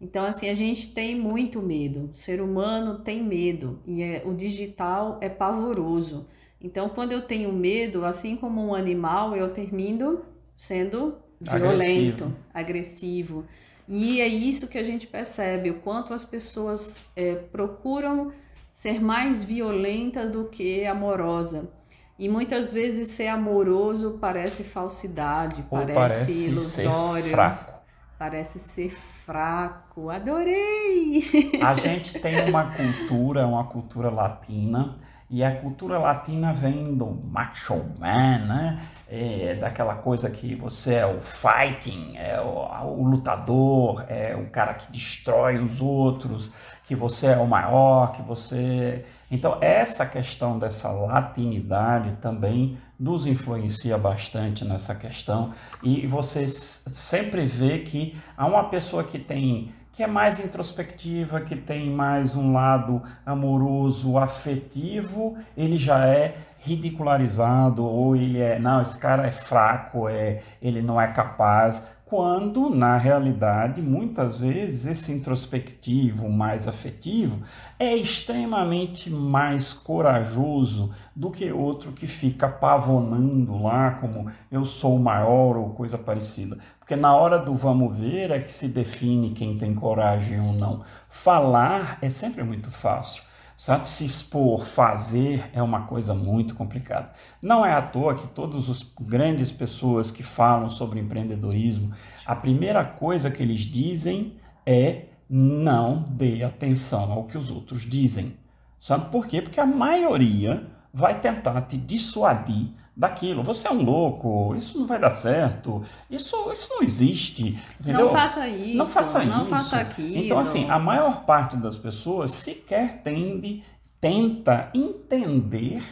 Então, 0.00 0.24
assim, 0.24 0.48
a 0.48 0.54
gente 0.54 0.92
tem 0.92 1.18
muito 1.18 1.62
medo. 1.62 2.10
O 2.12 2.16
ser 2.16 2.40
humano 2.40 2.98
tem 2.98 3.22
medo 3.22 3.80
e 3.86 4.02
é, 4.02 4.22
o 4.26 4.34
digital 4.34 5.18
é 5.20 5.28
pavoroso. 5.28 6.26
Então, 6.60 6.88
quando 6.88 7.12
eu 7.12 7.22
tenho 7.22 7.52
medo, 7.52 8.04
assim 8.04 8.36
como 8.36 8.60
um 8.60 8.74
animal, 8.74 9.36
eu 9.36 9.52
termino 9.52 10.24
sendo 10.56 11.16
violento, 11.50 12.24
agressivo. 12.24 12.36
agressivo. 12.52 13.44
E 13.86 14.20
é 14.20 14.26
isso 14.26 14.68
que 14.68 14.78
a 14.78 14.84
gente 14.84 15.06
percebe, 15.06 15.70
o 15.70 15.74
quanto 15.74 16.14
as 16.14 16.24
pessoas 16.24 17.08
é, 17.14 17.34
procuram 17.34 18.32
ser 18.72 19.00
mais 19.00 19.44
violentas 19.44 20.30
do 20.30 20.44
que 20.44 20.86
amorosa. 20.86 21.70
E 22.18 22.28
muitas 22.28 22.72
vezes 22.72 23.08
ser 23.08 23.28
amoroso 23.28 24.18
parece 24.20 24.64
falsidade, 24.64 25.64
parece, 25.68 25.94
parece 25.94 26.48
ilusório. 26.48 27.24
Ser 27.24 27.30
fraco 27.30 27.74
Parece 28.18 28.58
ser 28.58 28.90
fraco. 28.90 30.08
Adorei! 30.08 31.22
A 31.62 31.74
gente 31.76 32.18
tem 32.20 32.48
uma 32.48 32.72
cultura, 32.72 33.46
uma 33.46 33.64
cultura 33.64 34.08
latina, 34.08 34.96
e 35.28 35.42
a 35.42 35.54
cultura 35.56 35.98
latina 35.98 36.52
vem 36.52 36.94
do 36.94 37.06
macho 37.06 37.74
man, 37.98 38.46
né? 38.46 38.80
É, 39.06 39.54
daquela 39.60 39.96
coisa 39.96 40.30
que 40.30 40.54
você 40.54 40.94
é 40.94 41.06
o 41.06 41.20
fighting, 41.20 42.16
é 42.16 42.40
o, 42.40 43.00
o, 43.00 43.04
lutador, 43.04 44.04
é 44.08 44.34
o 44.34 44.46
cara 44.46 44.72
que 44.72 44.90
destrói 44.90 45.56
os 45.56 45.80
outros, 45.80 46.50
que 46.84 46.96
você 46.96 47.26
é 47.28 47.36
o 47.36 47.46
maior, 47.46 48.12
que 48.12 48.22
você. 48.22 49.04
Então, 49.30 49.58
essa 49.60 50.06
questão 50.06 50.58
dessa 50.58 50.90
latinidade 50.90 52.14
também 52.14 52.78
nos 52.98 53.26
influencia 53.26 53.98
bastante 53.98 54.64
nessa 54.64 54.94
questão 54.94 55.52
e 55.82 56.06
você 56.06 56.48
sempre 56.48 57.44
vê 57.44 57.80
que 57.80 58.18
há 58.36 58.46
uma 58.46 58.70
pessoa 58.70 59.04
que 59.04 59.18
tem 59.18 59.72
que 59.94 60.02
é 60.02 60.08
mais 60.08 60.40
introspectiva, 60.40 61.40
que 61.40 61.54
tem 61.54 61.88
mais 61.88 62.34
um 62.34 62.52
lado 62.52 63.00
amoroso, 63.24 64.18
afetivo, 64.18 65.38
ele 65.56 65.76
já 65.76 66.04
é 66.04 66.36
ridicularizado 66.64 67.84
ou 67.84 68.16
ele 68.16 68.40
é, 68.40 68.58
não, 68.58 68.80
esse 68.80 68.98
cara 68.98 69.26
é 69.26 69.30
fraco, 69.30 70.08
é, 70.08 70.40
ele 70.62 70.80
não 70.80 71.00
é 71.00 71.08
capaz, 71.08 71.82
quando, 72.04 72.70
na 72.70 72.96
realidade, 72.96 73.82
muitas 73.82 74.36
vezes 74.36 74.86
esse 74.86 75.10
introspectivo 75.10 76.28
mais 76.28 76.68
afetivo 76.68 77.42
é 77.78 77.96
extremamente 77.96 79.10
mais 79.10 79.72
corajoso 79.72 80.94
do 81.16 81.30
que 81.30 81.50
outro 81.50 81.92
que 81.92 82.06
fica 82.06 82.46
pavonando 82.46 83.60
lá 83.60 83.92
como 83.92 84.30
eu 84.48 84.64
sou 84.64 84.98
maior 84.98 85.56
ou 85.56 85.70
coisa 85.70 85.98
parecida. 85.98 86.58
Porque 86.78 86.94
na 86.94 87.16
hora 87.16 87.38
do 87.38 87.54
vamos 87.54 87.98
ver 87.98 88.30
é 88.30 88.38
que 88.38 88.52
se 88.52 88.68
define 88.68 89.30
quem 89.30 89.56
tem 89.56 89.74
coragem 89.74 90.40
ou 90.40 90.52
não. 90.52 90.84
Falar 91.08 91.98
é 92.00 92.08
sempre 92.08 92.44
muito 92.44 92.70
fácil. 92.70 93.22
Sabe? 93.56 93.88
Se 93.88 94.04
expor, 94.04 94.64
fazer 94.64 95.48
é 95.52 95.62
uma 95.62 95.86
coisa 95.86 96.14
muito 96.14 96.54
complicada. 96.54 97.12
Não 97.40 97.64
é 97.64 97.72
à 97.72 97.80
toa 97.80 98.14
que 98.14 98.26
todas 98.28 98.68
as 98.68 98.82
grandes 99.00 99.52
pessoas 99.52 100.10
que 100.10 100.22
falam 100.22 100.68
sobre 100.68 100.98
empreendedorismo, 100.98 101.92
a 102.26 102.34
primeira 102.34 102.84
coisa 102.84 103.30
que 103.30 103.42
eles 103.42 103.60
dizem 103.60 104.36
é 104.66 105.06
não 105.28 106.04
dê 106.08 106.42
atenção 106.42 107.12
ao 107.12 107.24
que 107.24 107.38
os 107.38 107.50
outros 107.50 107.82
dizem. 107.82 108.36
Sabe 108.80 109.10
por 109.10 109.26
quê? 109.26 109.40
Porque 109.40 109.60
a 109.60 109.66
maioria 109.66 110.66
vai 110.92 111.18
tentar 111.18 111.62
te 111.62 111.76
dissuadir 111.76 112.68
daquilo. 112.96 113.42
Você 113.42 113.66
é 113.66 113.70
um 113.70 113.82
louco, 113.82 114.54
isso 114.56 114.78
não 114.78 114.86
vai 114.86 114.98
dar 114.98 115.10
certo, 115.10 115.82
isso, 116.10 116.52
isso 116.52 116.68
não 116.70 116.82
existe. 116.82 117.58
Entendeu? 117.80 118.06
Não 118.06 118.12
faça 118.12 118.48
isso. 118.48 118.76
Não 118.76 118.86
faça 118.86 119.24
não 119.24 119.42
isso. 119.42 119.46
faça 119.46 119.76
aquilo. 119.78 120.16
Então, 120.16 120.38
assim, 120.38 120.70
a 120.70 120.78
maior 120.78 121.24
parte 121.24 121.56
das 121.56 121.76
pessoas 121.76 122.30
sequer 122.32 123.02
tende, 123.02 123.62
tenta 124.00 124.70
entender 124.74 125.82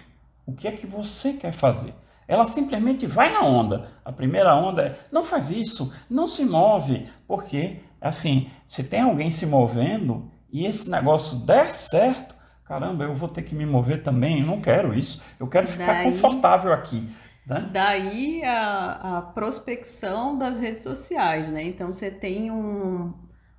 o 0.47 0.53
que 0.53 0.69
é 0.69 0.73
que 0.73 0.87
você 0.87 1.33
quer 1.33 1.53
fazer. 1.53 1.95
Ela 2.29 2.47
simplesmente 2.47 3.07
vai 3.07 3.33
na 3.33 3.43
onda. 3.43 3.91
A 4.05 4.13
primeira 4.13 4.55
onda 4.55 4.83
é 4.83 4.99
não 5.11 5.25
faz 5.25 5.51
isso, 5.51 5.93
não 6.09 6.27
se 6.27 6.45
move, 6.45 7.07
porque 7.27 7.81
assim, 8.01 8.51
se 8.67 8.85
tem 8.85 9.01
alguém 9.01 9.31
se 9.31 9.47
movendo 9.47 10.31
e 10.53 10.67
esse 10.67 10.91
negócio 10.91 11.39
der 11.39 11.75
certo, 11.75 12.32
caramba, 12.73 13.05
eu 13.05 13.15
vou 13.15 13.29
ter 13.29 13.43
que 13.43 13.55
me 13.55 13.67
mover 13.67 14.03
também, 14.03 14.41
eu 14.41 14.47
não 14.47 14.61
quero 14.61 14.95
isso, 14.95 15.21
eu 15.39 15.47
quero 15.47 15.67
ficar 15.69 15.87
Daí- 15.95 16.05
confortável 16.05 16.73
aqui. 16.73 17.07
Né? 17.47 17.69
Daí 17.73 18.43
a, 18.45 19.19
a 19.19 19.23
prospecção 19.23 20.39
das 20.39 20.59
redes 20.61 20.83
sociais, 20.83 21.49
né? 21.51 21.63
Então 21.65 21.93
você 21.93 22.11
tem 22.11 22.51
um- 22.51 23.13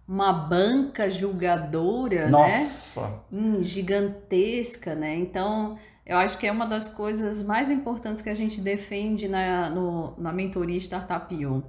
uma 0.08 0.32
banca 0.32 1.10
julgadora, 1.10 2.26
né? 2.26 2.30
Nossa, 2.32 3.10
Hum, 3.32 3.62
gigantesca, 3.62 4.95
né? 4.95 5.15
Então, 5.15 5.78
eu 6.06 6.17
acho 6.17 6.38
que 6.38 6.47
é 6.47 6.52
uma 6.52 6.65
das 6.65 6.88
coisas 6.89 7.43
mais 7.43 7.69
importantes 7.69 8.21
que 8.21 8.30
a 8.30 8.36
gente 8.36 8.60
defende 8.62 9.28
na, 9.28 9.69
no- 9.69 10.13
na 10.17 10.32
mentoria 10.32 10.78
Startup 10.78 11.45
On. 11.45 11.62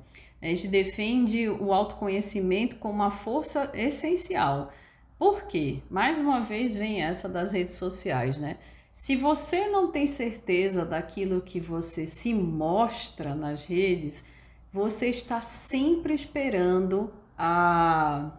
A 0.42 0.46
gente 0.46 0.68
defende 0.68 1.48
o 1.48 1.72
autoconhecimento 1.72 2.76
como 2.76 2.94
uma 2.94 3.10
força 3.10 3.70
essencial. 3.74 4.70
Por 5.18 5.42
quê? 5.44 5.78
Mais 5.90 6.18
uma 6.18 6.40
vez 6.40 6.74
vem 6.76 7.02
essa 7.02 7.28
das 7.28 7.52
redes 7.52 7.74
sociais, 7.74 8.38
né? 8.38 8.56
Se 8.92 9.16
você 9.16 9.66
não 9.68 9.90
tem 9.90 10.06
certeza 10.06 10.84
daquilo 10.84 11.40
que 11.40 11.58
você 11.60 12.06
se 12.06 12.32
mostra 12.32 13.34
nas 13.34 13.64
redes, 13.64 14.24
você 14.72 15.08
está 15.08 15.40
sempre 15.40 16.14
esperando 16.14 17.12
a 17.36 18.30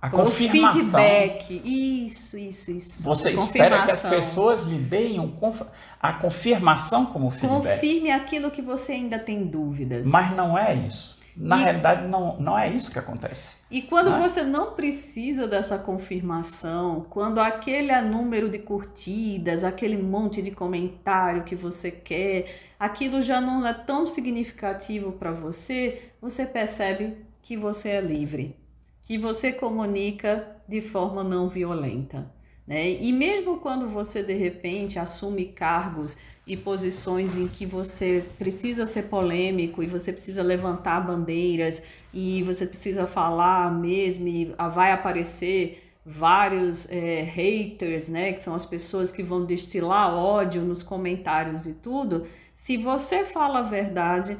a 0.00 0.06
o 0.06 0.10
confirmação. 0.10 0.80
feedback. 0.80 1.60
Isso, 1.64 2.38
isso, 2.38 2.70
isso. 2.70 3.02
Você 3.02 3.32
espera 3.32 3.84
que 3.84 3.90
as 3.90 4.00
pessoas 4.00 4.62
lhe 4.62 4.78
deem 4.78 5.18
um 5.18 5.30
conf- 5.32 5.66
a 6.00 6.12
confirmação 6.12 7.04
como 7.06 7.30
feedback. 7.30 7.74
Confirme 7.74 8.10
aquilo 8.12 8.50
que 8.50 8.62
você 8.62 8.92
ainda 8.92 9.18
tem 9.18 9.44
dúvidas. 9.44 10.06
Mas 10.06 10.34
não 10.36 10.56
é 10.56 10.72
isso. 10.74 11.17
Na 11.40 11.56
E- 11.56 11.62
realidade, 11.62 12.08
não, 12.08 12.38
não 12.40 12.58
é 12.58 12.68
isso 12.68 12.90
que 12.90 12.98
acontece. 12.98 13.56
E 13.70 13.82
quando 13.82 14.10
Né? 14.10 14.18
você 14.18 14.42
não 14.42 14.72
precisa 14.74 15.46
dessa 15.46 15.78
confirmação, 15.78 17.06
quando 17.10 17.38
aquele 17.40 17.98
número 18.02 18.48
de 18.48 18.58
curtidas, 18.58 19.62
aquele 19.64 19.96
monte 20.02 20.42
de 20.42 20.50
comentário 20.50 21.44
que 21.44 21.54
você 21.54 21.90
quer, 21.90 22.46
aquilo 22.78 23.20
já 23.22 23.40
não 23.40 23.66
é 23.66 23.72
tão 23.74 24.06
significativo 24.06 25.12
para 25.12 25.30
você, 25.32 26.10
você 26.20 26.46
percebe 26.46 27.16
que 27.42 27.56
você 27.56 27.90
é 27.90 28.00
livre, 28.00 28.56
que 29.02 29.16
você 29.18 29.52
comunica 29.52 30.56
de 30.66 30.80
forma 30.80 31.22
não 31.22 31.48
violenta. 31.48 32.30
Né? 32.66 32.90
E 32.90 33.12
mesmo 33.12 33.58
quando 33.58 33.88
você 33.88 34.22
de 34.22 34.34
repente 34.34 34.98
assume 34.98 35.46
cargos 35.46 36.16
e 36.48 36.56
posições 36.56 37.36
em 37.36 37.46
que 37.46 37.66
você 37.66 38.24
precisa 38.38 38.86
ser 38.86 39.02
polêmico 39.02 39.82
e 39.82 39.86
você 39.86 40.10
precisa 40.10 40.42
levantar 40.42 40.98
bandeiras 41.00 41.82
e 42.12 42.42
você 42.42 42.66
precisa 42.66 43.06
falar 43.06 43.70
mesmo 43.70 44.26
e 44.26 44.54
ah, 44.56 44.66
vai 44.66 44.90
aparecer 44.90 45.84
vários 46.06 46.90
eh, 46.90 47.20
haters, 47.22 48.08
né, 48.08 48.32
que 48.32 48.40
são 48.40 48.54
as 48.54 48.64
pessoas 48.64 49.12
que 49.12 49.22
vão 49.22 49.44
destilar 49.44 50.14
ódio 50.14 50.62
nos 50.62 50.82
comentários 50.82 51.66
e 51.66 51.74
tudo. 51.74 52.26
Se 52.54 52.78
você 52.78 53.26
fala 53.26 53.58
a 53.58 53.62
verdade, 53.62 54.38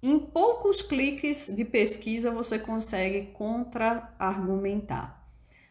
em 0.00 0.16
poucos 0.16 0.80
cliques 0.80 1.52
de 1.56 1.64
pesquisa 1.64 2.30
você 2.30 2.56
consegue 2.56 3.32
contra-argumentar. 3.32 5.26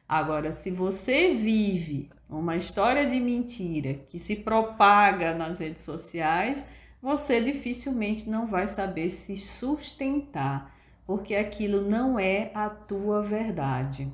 Agora, 0.06 0.52
se 0.52 0.70
você 0.70 1.34
vive 1.34 2.10
uma 2.30 2.56
história 2.56 3.06
de 3.06 3.20
mentira 3.20 3.94
que 4.10 4.20
se 4.20 4.38
propaga 4.38 5.34
nas 5.34 5.60
redes 5.60 5.84
sociais, 5.84 6.66
você 7.02 7.40
dificilmente 7.40 8.30
não 8.30 8.48
vai 8.48 8.68
saber 8.68 9.10
se 9.10 9.36
sustentar, 9.38 10.76
porque 11.06 11.36
aquilo 11.36 11.88
não 11.90 12.20
é 12.20 12.52
a 12.54 12.70
tua 12.70 13.22
verdade. 13.22 14.12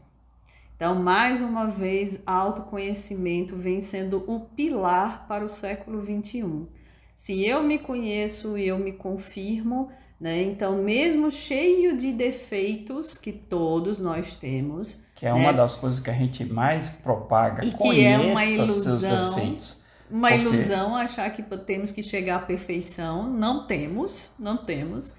Então, 0.76 0.96
mais 0.96 1.42
uma 1.42 1.66
vez, 1.66 2.22
autoconhecimento 2.26 3.56
vem 3.56 3.80
sendo 3.80 4.24
o 4.28 4.42
pilar 4.42 5.28
para 5.28 5.46
o 5.46 5.50
século 5.50 6.02
21. 6.02 6.68
Se 7.16 7.46
eu 7.46 7.64
me 7.64 7.80
conheço 7.80 8.58
e 8.58 8.68
eu 8.68 8.78
me 8.78 8.92
confirmo, 8.92 9.90
né? 10.24 10.42
Então, 10.42 10.82
mesmo 10.82 11.30
cheio 11.30 11.98
de 11.98 12.14
defeitos 12.14 13.18
que 13.18 13.34
todos 13.34 14.00
nós 14.00 14.38
temos, 14.38 15.04
Que 15.16 15.26
é 15.26 15.34
uma 15.34 15.52
das 15.52 15.76
coisas 15.76 16.00
que 16.00 16.10
a 16.10 16.14
gente 16.14 16.46
mais 16.46 16.90
propaga. 16.90 17.66
E 17.66 17.72
que 17.74 18.06
é 18.06 18.18
uma 18.18 18.46
ilusão. 18.46 19.32
defeitos. 19.32 19.84
uma 20.10 20.30
Ok. 20.30 20.40
ilusão 20.40 20.96
achar 20.96 21.30
que 21.30 21.44
temos 21.58 21.92
que 21.92 22.02
chegar 22.02 22.38
à 22.38 22.40
perfeição. 22.40 23.30
Não 23.30 23.68
temos, 23.68 24.32
não 24.40 24.56
temos, 24.56 25.12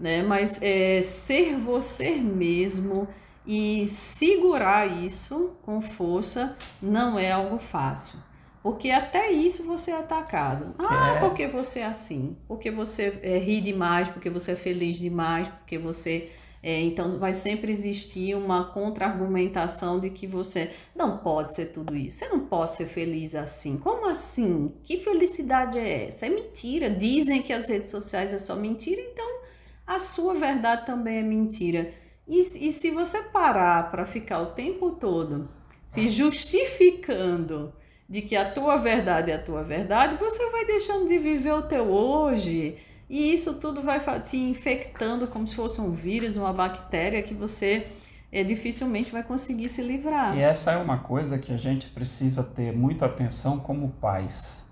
né? 0.00 0.22
Mas 0.22 0.58
é, 0.62 1.02
ser 1.02 1.58
você 1.58 2.12
mesmo 2.16 3.06
e 3.46 3.84
segurar 3.84 4.86
isso 4.86 5.50
com 5.60 5.82
força 5.82 6.56
não 6.80 7.18
é 7.18 7.30
algo 7.30 7.58
fácil. 7.58 8.18
Porque 8.66 8.90
até 8.90 9.30
isso 9.30 9.62
você 9.62 9.92
é 9.92 9.96
atacado. 9.98 10.74
Ah, 10.76 11.14
É. 11.16 11.20
porque 11.20 11.46
você 11.46 11.78
é 11.78 11.84
assim. 11.86 12.36
Porque 12.48 12.68
você 12.68 13.16
é, 13.22 13.38
ri 13.38 13.60
demais, 13.60 14.08
porque 14.08 14.28
você 14.28 14.52
é 14.52 14.56
feliz 14.56 14.96
demais, 14.98 15.46
porque 15.48 15.78
você. 15.78 16.30
é, 16.60 16.80
então 16.80 17.16
vai 17.16 17.32
sempre 17.32 17.70
existir 17.70 18.34
uma 18.34 18.64
contra-argumentação 18.72 20.00
de 20.00 20.10
que 20.10 20.26
você 20.26 20.72
não 20.96 21.18
pode 21.18 21.54
ser 21.54 21.66
tudo 21.66 21.94
isso. 21.94 22.18
Você 22.18 22.28
não 22.28 22.40
pode 22.40 22.74
ser 22.74 22.86
feliz 22.86 23.36
assim. 23.36 23.76
Como 23.78 24.08
assim? 24.08 24.72
Que 24.82 24.96
felicidade 24.98 25.78
é 25.78 26.06
essa? 26.08 26.26
É 26.26 26.28
mentira. 26.28 26.90
Dizem 26.90 27.42
que 27.42 27.52
as 27.52 27.68
redes 27.68 27.88
sociais 27.90 28.34
é 28.34 28.38
só 28.38 28.56
mentira, 28.56 29.00
então 29.00 29.42
a 29.86 30.00
sua 30.00 30.34
verdade 30.34 30.84
também 30.84 31.18
é 31.18 31.22
mentira. 31.22 31.92
E, 32.26 32.40
e 32.40 32.72
se 32.72 32.90
você 32.90 33.22
parar 33.22 33.92
para 33.92 34.04
ficar 34.04 34.40
o 34.40 34.46
tempo 34.46 34.90
todo 34.90 35.48
se 35.86 36.08
justificando 36.08 37.72
de 38.08 38.22
que 38.22 38.36
a 38.36 38.50
tua 38.50 38.76
verdade 38.76 39.30
é 39.30 39.34
a 39.34 39.38
tua 39.42 39.62
verdade, 39.62 40.16
você 40.16 40.50
vai 40.50 40.64
deixando 40.64 41.08
de 41.08 41.18
viver 41.18 41.52
o 41.52 41.62
teu 41.62 41.84
hoje. 41.90 42.76
E 43.08 43.32
isso 43.32 43.54
tudo 43.54 43.82
vai 43.82 44.00
te 44.20 44.36
infectando 44.36 45.26
como 45.28 45.46
se 45.46 45.54
fosse 45.54 45.80
um 45.80 45.90
vírus, 45.92 46.36
uma 46.36 46.52
bactéria 46.52 47.22
que 47.22 47.34
você 47.34 47.86
eh, 48.32 48.42
dificilmente 48.42 49.12
vai 49.12 49.22
conseguir 49.22 49.68
se 49.68 49.80
livrar. 49.82 50.36
E 50.36 50.40
essa 50.40 50.72
é 50.72 50.76
uma 50.76 50.98
coisa 50.98 51.38
que 51.38 51.52
a 51.52 51.56
gente 51.56 51.86
precisa 51.88 52.42
ter 52.42 52.76
muita 52.76 53.06
atenção 53.06 53.58
como 53.60 53.90
pais. 54.00 54.64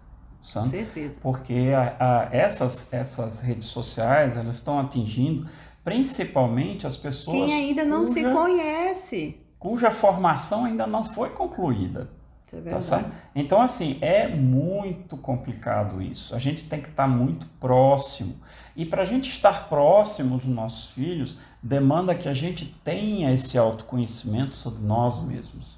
Sabe? 0.43 0.69
certeza. 0.69 1.21
Porque 1.23 1.73
a- 1.75 1.97
a- 1.99 2.29
essas, 2.37 2.93
essas 2.93 3.41
redes 3.41 3.67
sociais 3.69 4.37
elas 4.37 4.57
estão 4.57 4.79
atingindo 4.79 5.49
principalmente 5.83 6.87
as 6.87 6.97
pessoas 6.97 7.37
Quem 7.37 7.53
ainda 7.55 7.85
não 7.85 8.05
se 8.05 8.23
cuja, 8.23 8.35
conhece. 8.35 9.41
cuja 9.59 9.91
formação 9.91 10.65
ainda 10.67 10.87
não 10.87 11.05
foi 11.05 11.31
concluída. 11.31 12.11
É 12.53 12.61
Tá 12.61 12.81
certo? 12.81 13.11
Então, 13.35 13.61
assim, 13.61 13.99
é 14.01 14.29
muito 14.29 15.17
complicado 15.17 16.01
isso. 16.03 16.35
A 16.35 16.39
gente 16.39 16.65
tem 16.67 16.81
que 16.81 16.89
estar 16.89 17.09
muito 17.09 17.47
próximo. 17.61 18.37
E 18.77 18.85
para 18.87 19.03
a 19.03 19.05
gente 19.05 19.31
estar 19.31 19.69
próximo 19.69 20.37
dos 20.37 20.47
nossos 20.47 20.89
filhos, 20.91 21.39
demanda 21.63 22.15
que 22.15 22.29
a 22.29 22.33
gente 22.33 22.67
tenha 22.85 23.33
esse 23.33 23.57
autoconhecimento 23.59 24.55
sobre 24.57 24.83
nós 24.85 25.21
mesmos. 25.23 25.77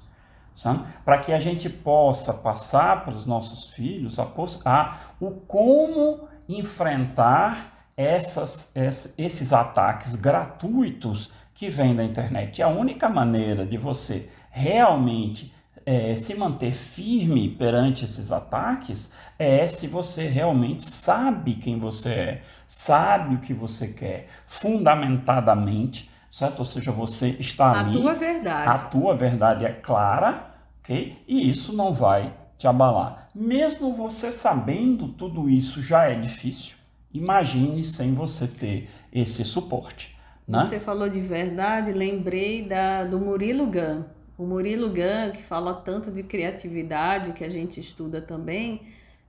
Para 1.05 1.19
que 1.19 1.31
a 1.31 1.39
gente 1.39 1.69
possa 1.69 2.33
passar 2.33 3.03
para 3.05 3.13
os 3.15 3.25
nossos 3.25 3.67
filhos 3.67 4.17
a, 4.19 4.27
a- 4.65 4.97
o 5.19 5.31
como 5.31 6.27
enfrentar 6.49 7.89
essas, 7.95 8.71
esses 9.17 9.53
ataques 9.53 10.15
gratuitos 10.15 11.31
que 11.53 11.69
vêm 11.69 11.95
da 11.95 12.03
internet. 12.03 12.59
E 12.59 12.63
a 12.63 12.67
única 12.67 13.09
maneira 13.09 13.65
de 13.65 13.77
você 13.77 14.29
realmente 14.51 15.53
é, 15.87 16.17
se 16.17 16.35
manter 16.35 16.73
firme 16.73 17.47
perante 17.47 18.03
esses 18.03 18.29
ataques 18.29 19.09
é 19.39 19.69
se 19.69 19.87
você 19.87 20.27
realmente 20.27 20.83
sabe 20.83 21.53
quem 21.53 21.79
você 21.79 22.09
é, 22.09 22.41
sabe 22.67 23.35
o 23.35 23.39
que 23.39 23.53
você 23.53 23.87
quer, 23.87 24.27
fundamentadamente, 24.45 26.11
certo? 26.29 26.59
Ou 26.59 26.65
seja, 26.65 26.91
você 26.91 27.29
está 27.39 27.67
a 27.67 27.79
ali. 27.79 27.97
A 27.97 28.01
tua 28.01 28.13
verdade. 28.13 28.69
A 28.69 28.77
tua 28.89 29.15
verdade 29.15 29.63
é 29.63 29.71
clara, 29.71 30.55
ok? 30.81 31.23
E 31.25 31.49
isso 31.49 31.71
não 31.71 31.93
vai 31.93 32.33
te 32.57 32.67
abalar. 32.67 33.29
Mesmo 33.33 33.93
você 33.93 34.29
sabendo 34.29 35.07
tudo 35.07 35.49
isso 35.49 35.81
já 35.81 36.03
é 36.03 36.15
difícil, 36.15 36.75
imagine 37.13 37.81
sem 37.85 38.13
você 38.13 38.45
ter 38.45 38.89
esse 39.09 39.45
suporte. 39.45 40.17
Né? 40.45 40.65
Você 40.65 40.81
falou 40.81 41.07
de 41.07 41.21
verdade, 41.21 41.93
lembrei 41.93 42.67
da, 42.67 43.05
do 43.05 43.17
Murilo 43.17 43.67
Gun. 43.67 44.16
O 44.37 44.45
Murilo 44.45 44.89
Gun, 44.89 45.31
que 45.33 45.41
fala 45.41 45.73
tanto 45.73 46.11
de 46.11 46.21
criatividade, 46.21 47.33
que 47.33 47.43
a 47.43 47.49
gente 47.49 47.79
estuda 47.79 48.21
também, 48.21 48.81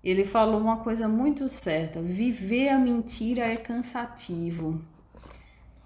ele 0.05 0.25
falou 0.25 0.61
uma 0.61 0.79
coisa 0.79 1.09
muito 1.09 1.49
certa: 1.49 2.01
viver 2.01 2.69
a 2.69 2.79
mentira 2.79 3.43
é 3.43 3.57
cansativo. 3.57 4.81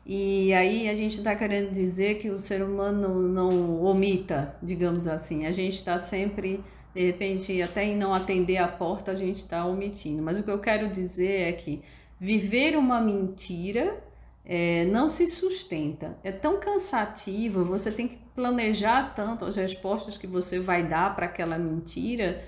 E 0.05 0.53
aí 0.53 0.89
a 0.89 0.97
gente 0.97 1.19
está 1.19 1.35
querendo 1.37 1.71
dizer 1.71 2.17
que 2.19 2.29
o 2.31 2.39
ser 2.39 2.63
humano 2.63 3.29
não 3.29 3.83
omita, 3.85 4.57
digamos 4.61 5.07
assim. 5.07 5.47
A 5.47 5.53
gente 5.53 5.77
está 5.77 5.97
sempre, 5.97 6.61
de 6.93 7.05
repente, 7.07 7.63
até 7.63 7.85
em 7.85 7.97
não 7.97 8.13
atender 8.13 8.57
a 8.57 8.67
porta, 8.67 9.13
a 9.13 9.17
gente 9.17 9.39
está 9.39 9.65
omitindo. 9.65 10.21
Mas 10.21 10.39
o 10.39 10.43
que 10.43 10.51
eu 10.51 10.59
quero 10.59 10.89
dizer 10.89 11.49
é 11.49 11.53
que 11.53 11.81
viver 12.19 12.77
uma 12.77 13.01
mentira 13.01 14.03
é, 14.45 14.85
não 14.87 15.09
se 15.09 15.27
sustenta. 15.27 16.19
É 16.25 16.33
tão 16.33 16.59
cansativo, 16.59 17.65
você 17.65 17.91
tem 17.91 18.09
que 18.09 18.19
planejar 18.35 19.15
tanto 19.15 19.45
as 19.45 19.57
respostas 19.57 20.17
que 20.17 20.27
você 20.27 20.59
vai 20.59 20.83
dar 20.83 21.15
para 21.15 21.27
aquela 21.27 21.59
mentira 21.59 22.43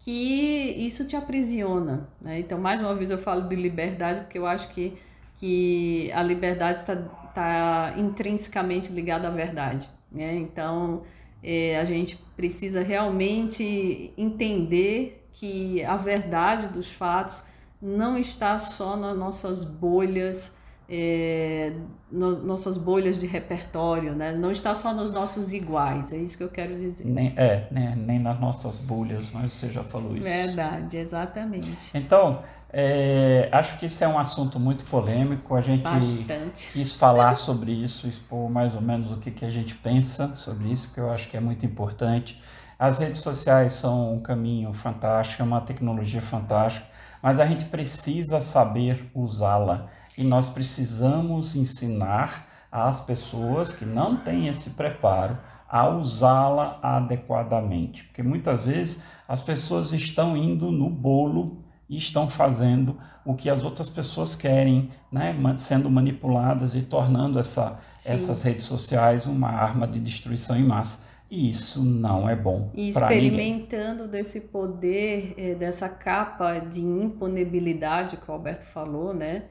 que 0.00 0.74
isso 0.78 1.06
te 1.06 1.16
aprisiona. 1.16 2.08
Né? 2.20 2.40
Então, 2.40 2.58
mais 2.58 2.80
uma 2.80 2.94
vez, 2.94 3.10
eu 3.10 3.18
falo 3.18 3.48
de 3.48 3.56
liberdade 3.56 4.20
porque 4.20 4.38
eu 4.38 4.46
acho 4.46 4.68
que, 4.68 4.96
que 5.38 6.10
a 6.12 6.22
liberdade 6.22 6.80
está 6.80 6.96
tá 6.96 7.94
intrinsecamente 7.96 8.92
ligada 8.92 9.28
à 9.28 9.30
verdade. 9.30 9.88
Né? 10.10 10.36
Então, 10.36 11.02
é, 11.42 11.78
a 11.78 11.84
gente 11.84 12.16
precisa 12.36 12.82
realmente 12.82 14.12
entender 14.16 15.26
que 15.32 15.82
a 15.84 15.96
verdade 15.96 16.68
dos 16.68 16.90
fatos 16.90 17.42
não 17.80 18.18
está 18.18 18.58
só 18.58 18.96
nas 18.96 19.16
nossas 19.16 19.62
bolhas 19.62 20.57
é, 20.88 21.72
no, 22.10 22.42
nossas 22.42 22.78
bolhas 22.78 23.18
de 23.18 23.26
repertório, 23.26 24.14
né? 24.14 24.32
não 24.32 24.50
está 24.50 24.74
só 24.74 24.94
nos 24.94 25.12
nossos 25.12 25.52
iguais, 25.52 26.14
é 26.14 26.16
isso 26.16 26.38
que 26.38 26.44
eu 26.44 26.48
quero 26.48 26.78
dizer. 26.78 27.04
Nem, 27.06 27.34
é, 27.36 27.68
nem, 27.70 27.94
nem 27.94 28.18
nas 28.18 28.40
nossas 28.40 28.78
bolhas, 28.78 29.30
mas 29.30 29.52
você 29.52 29.68
já 29.68 29.84
falou 29.84 30.16
isso. 30.16 30.24
Verdade, 30.24 30.96
exatamente. 30.96 31.90
Então, 31.92 32.42
é, 32.72 33.50
acho 33.52 33.78
que 33.78 33.84
isso 33.84 34.02
é 34.02 34.08
um 34.08 34.18
assunto 34.18 34.58
muito 34.58 34.86
polêmico, 34.86 35.54
a 35.54 35.60
gente 35.60 35.82
Bastante. 35.82 36.70
quis 36.72 36.92
falar 36.92 37.36
sobre 37.38 37.70
isso, 37.70 38.08
expor 38.08 38.50
mais 38.50 38.74
ou 38.74 38.80
menos 38.80 39.10
o 39.10 39.18
que, 39.18 39.30
que 39.30 39.44
a 39.44 39.50
gente 39.50 39.74
pensa 39.74 40.34
sobre 40.34 40.72
isso, 40.72 40.92
que 40.94 41.00
eu 41.00 41.10
acho 41.10 41.28
que 41.28 41.36
é 41.36 41.40
muito 41.40 41.66
importante. 41.66 42.40
As 42.78 42.98
redes 42.98 43.20
sociais 43.20 43.74
são 43.74 44.14
um 44.14 44.20
caminho 44.20 44.72
fantástico, 44.72 45.42
é 45.42 45.44
uma 45.44 45.60
tecnologia 45.60 46.22
fantástica, 46.22 46.86
mas 47.20 47.40
a 47.40 47.44
gente 47.44 47.66
precisa 47.66 48.40
saber 48.40 49.10
usá-la 49.12 49.90
e 50.18 50.24
nós 50.24 50.48
precisamos 50.48 51.54
ensinar 51.54 52.48
às 52.72 53.00
pessoas 53.00 53.72
que 53.72 53.84
não 53.84 54.16
têm 54.16 54.48
esse 54.48 54.70
preparo 54.70 55.38
a 55.68 55.88
usá-la 55.88 56.80
adequadamente, 56.82 58.02
porque 58.04 58.22
muitas 58.22 58.64
vezes 58.64 58.98
as 59.28 59.40
pessoas 59.40 59.92
estão 59.92 60.36
indo 60.36 60.72
no 60.72 60.90
bolo 60.90 61.62
e 61.88 61.96
estão 61.96 62.28
fazendo 62.28 62.98
o 63.24 63.34
que 63.34 63.48
as 63.48 63.62
outras 63.62 63.88
pessoas 63.88 64.34
querem, 64.34 64.90
né? 65.12 65.36
sendo 65.56 65.88
manipuladas 65.88 66.74
e 66.74 66.82
tornando 66.82 67.38
essa, 67.38 67.78
essas 68.04 68.42
redes 68.42 68.64
sociais 68.64 69.24
uma 69.24 69.48
arma 69.48 69.86
de 69.86 70.00
destruição 70.00 70.56
em 70.56 70.64
massa. 70.64 71.06
E 71.30 71.50
isso 71.50 71.84
não 71.84 72.28
é 72.28 72.34
bom. 72.34 72.70
E 72.74 72.88
experimentando 72.88 74.08
desse 74.08 74.48
poder, 74.48 75.34
eh, 75.36 75.54
dessa 75.54 75.86
capa 75.88 76.58
de 76.58 76.80
imponibilidade 76.80 78.16
que 78.16 78.30
o 78.30 78.32
Alberto 78.32 78.66
falou, 78.66 79.12
né? 79.12 79.44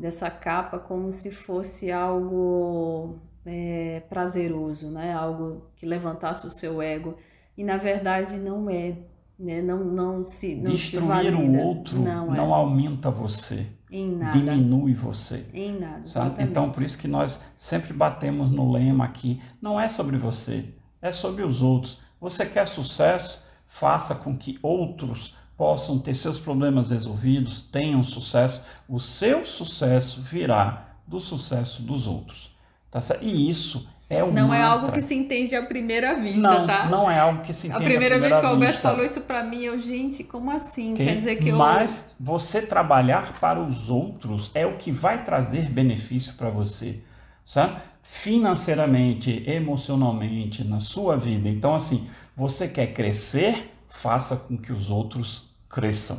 Dessa 0.00 0.30
capa 0.30 0.78
como 0.78 1.12
se 1.12 1.30
fosse 1.30 1.92
algo 1.92 3.18
é, 3.44 4.02
prazeroso, 4.08 4.90
né? 4.90 5.12
Algo 5.12 5.66
que 5.76 5.84
levantasse 5.84 6.46
o 6.46 6.50
seu 6.50 6.80
ego 6.80 7.16
e 7.56 7.62
na 7.62 7.76
verdade 7.76 8.38
não 8.38 8.70
é, 8.70 8.96
né? 9.38 9.60
Não 9.60 9.84
não 9.84 10.24
se 10.24 10.54
não 10.54 10.70
destruir 10.72 11.34
se 11.34 11.34
o 11.34 11.58
outro 11.58 12.00
não, 12.00 12.28
não 12.28 12.50
é. 12.50 12.58
aumenta 12.58 13.10
você, 13.10 13.66
em 13.90 14.16
nada. 14.16 14.38
diminui 14.38 14.94
você, 14.94 15.44
em 15.52 15.78
nada. 15.78 16.08
Sabe? 16.08 16.42
Então 16.42 16.70
por 16.70 16.82
isso 16.82 16.98
que 16.98 17.06
nós 17.06 17.38
sempre 17.58 17.92
batemos 17.92 18.50
no 18.50 18.72
lema 18.72 19.04
aqui, 19.04 19.40
não 19.60 19.78
é 19.78 19.88
sobre 19.90 20.16
você, 20.16 20.64
é 21.02 21.12
sobre 21.12 21.42
os 21.42 21.60
outros. 21.60 22.00
Você 22.18 22.46
quer 22.46 22.66
sucesso, 22.66 23.44
faça 23.66 24.14
com 24.14 24.36
que 24.36 24.58
outros 24.62 25.36
possam 25.60 25.98
ter 25.98 26.14
seus 26.14 26.38
problemas 26.38 26.88
resolvidos, 26.88 27.60
tenham 27.60 28.02
sucesso, 28.02 28.64
o 28.88 28.98
seu 28.98 29.44
sucesso 29.44 30.22
virá 30.22 30.94
do 31.06 31.20
sucesso 31.20 31.82
dos 31.82 32.06
outros. 32.06 32.50
Tá 32.90 32.98
certo? 33.02 33.22
E 33.22 33.50
isso 33.50 33.86
é 34.08 34.24
um 34.24 34.32
Não 34.32 34.48
mantra. 34.48 34.56
é 34.56 34.62
algo 34.62 34.90
que 34.90 35.02
se 35.02 35.14
entende 35.14 35.54
à 35.54 35.62
primeira 35.62 36.18
vista, 36.18 36.40
não, 36.40 36.66
tá? 36.66 36.86
Não 36.86 37.10
é 37.10 37.20
algo 37.20 37.42
que 37.42 37.52
se 37.52 37.66
entende 37.66 37.82
a 37.82 37.86
primeira, 37.86 38.16
à 38.16 38.18
primeira 38.18 38.34
vez 38.36 38.40
que 38.40 38.46
o 38.46 38.48
Alberto 38.48 38.72
vista. 38.72 38.88
falou 38.88 39.04
isso 39.04 39.20
para 39.20 39.42
mim, 39.44 39.60
eu, 39.60 39.78
gente, 39.78 40.24
como 40.24 40.50
assim? 40.50 40.94
Okay? 40.94 41.04
Quer 41.04 41.16
dizer 41.16 41.36
que 41.36 41.50
eu 41.50 41.58
Mas 41.58 42.16
você 42.18 42.62
trabalhar 42.62 43.38
para 43.38 43.60
os 43.60 43.90
outros 43.90 44.50
é 44.54 44.64
o 44.64 44.78
que 44.78 44.90
vai 44.90 45.24
trazer 45.24 45.68
benefício 45.68 46.32
para 46.38 46.48
você, 46.48 47.02
sabe? 47.44 47.82
Financeiramente, 48.02 49.44
emocionalmente, 49.46 50.64
na 50.64 50.80
sua 50.80 51.18
vida. 51.18 51.50
Então 51.50 51.74
assim, 51.74 52.08
você 52.34 52.66
quer 52.66 52.94
crescer, 52.94 53.74
faça 53.90 54.36
com 54.36 54.56
que 54.56 54.72
os 54.72 54.88
outros 54.88 55.49
cresçam, 55.70 56.18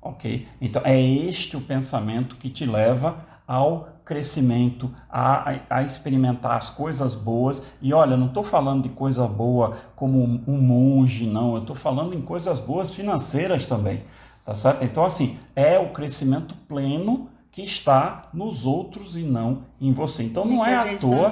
ok? 0.00 0.46
Então 0.60 0.80
é 0.84 0.98
este 0.98 1.56
o 1.56 1.60
pensamento 1.60 2.36
que 2.36 2.48
te 2.48 2.64
leva 2.64 3.18
ao 3.46 3.88
crescimento, 4.04 4.94
a, 5.10 5.58
a, 5.68 5.82
experimentar 5.82 6.56
as 6.56 6.70
coisas 6.70 7.14
boas. 7.14 7.62
E 7.82 7.92
olha, 7.92 8.16
não 8.16 8.28
estou 8.28 8.44
falando 8.44 8.84
de 8.84 8.90
coisa 8.90 9.26
boa 9.26 9.76
como 9.96 10.22
um 10.46 10.58
monge, 10.58 11.26
não. 11.26 11.54
Eu 11.54 11.62
estou 11.62 11.76
falando 11.76 12.14
em 12.14 12.22
coisas 12.22 12.60
boas 12.60 12.94
financeiras 12.94 13.66
também, 13.66 14.04
tá 14.44 14.54
certo? 14.54 14.84
Então 14.84 15.04
assim 15.04 15.38
é 15.56 15.78
o 15.78 15.90
crescimento 15.90 16.54
pleno 16.68 17.28
que 17.54 17.62
está 17.62 18.28
nos 18.34 18.66
outros 18.66 19.16
e 19.16 19.22
não 19.22 19.66
em 19.80 19.92
você. 19.92 20.24
Então 20.24 20.44
não 20.44 20.66
é 20.66 20.74
à 20.74 20.98
toa, 20.98 21.30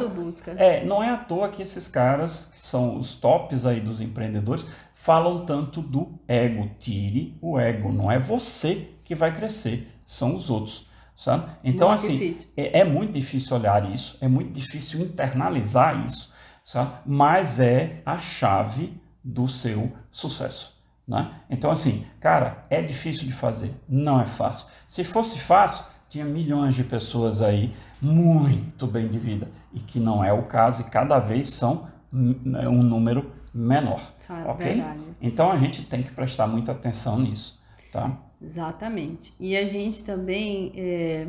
é, 0.57 0.85
não 0.85 1.03
é 1.03 1.11
à 1.11 1.17
toa 1.17 1.49
que 1.49 1.61
esses 1.61 1.89
caras 1.89 2.45
que 2.45 2.61
são 2.61 2.97
os 2.97 3.17
tops 3.17 3.67
aí 3.67 3.81
dos 3.81 4.01
empreendedores 4.01 4.65
falam 4.95 5.45
tanto 5.45 5.83
do 5.83 6.21
ego. 6.29 6.71
Tire 6.79 7.37
o 7.43 7.59
ego, 7.59 7.93
não 7.93 8.09
é 8.09 8.21
você 8.21 8.91
que 9.03 9.17
vai 9.17 9.35
crescer, 9.35 9.93
são 10.07 10.37
os 10.37 10.49
outros. 10.49 10.89
Sabe? 11.17 11.51
Então, 11.65 11.89
muito 11.89 12.05
assim, 12.05 12.47
é, 12.57 12.79
é, 12.79 12.85
muito 12.85 13.13
difícil 13.13 13.57
olhar 13.57 13.93
isso, 13.93 14.17
é 14.21 14.29
muito 14.29 14.53
difícil 14.53 15.01
internalizar 15.01 16.07
isso, 16.07 16.33
sabe? 16.65 16.99
mas 17.05 17.59
é 17.59 18.01
a 18.07 18.19
chave 18.19 18.95
do 19.25 19.49
seu 19.49 19.91
sucesso. 20.11 20.81
Né? 21.07 21.35
Então, 21.51 21.71
assim, 21.71 22.07
cara, 22.21 22.65
é 22.71 22.81
difícil 22.81 23.27
de 23.27 23.33
fazer, 23.33 23.75
não 23.89 24.21
é 24.21 24.25
fácil. 24.25 24.69
Se 24.87 25.03
fosse 25.05 25.39
fácil, 25.39 25.85
tinha 26.13 26.27
milhões 26.27 26.75
de 26.75 26.85
pessoas 26.85 27.41
aí 27.41 27.73
muito 27.99 28.87
bem 28.87 29.09
de 29.09 29.19
vida, 29.19 29.49
e 29.73 29.81
que 29.81 29.99
não 29.99 30.23
é 30.23 30.31
o 30.31 30.43
caso, 30.43 30.83
e 30.83 30.85
cada 30.85 31.19
vez 31.19 31.49
são 31.49 31.89
um 32.13 32.83
número 32.83 33.33
menor. 33.55 34.13
ok? 34.47 34.75
Verdade. 34.75 35.01
Então 35.23 35.51
a 35.51 35.57
gente 35.57 35.85
tem 35.85 36.03
que 36.03 36.11
prestar 36.13 36.47
muita 36.47 36.73
atenção 36.73 37.19
nisso, 37.19 37.59
tá? 37.91 38.15
Exatamente. 38.43 39.33
E 39.41 39.57
a 39.57 39.67
gente 39.67 40.05
também 40.05 40.75
é, 40.77 41.29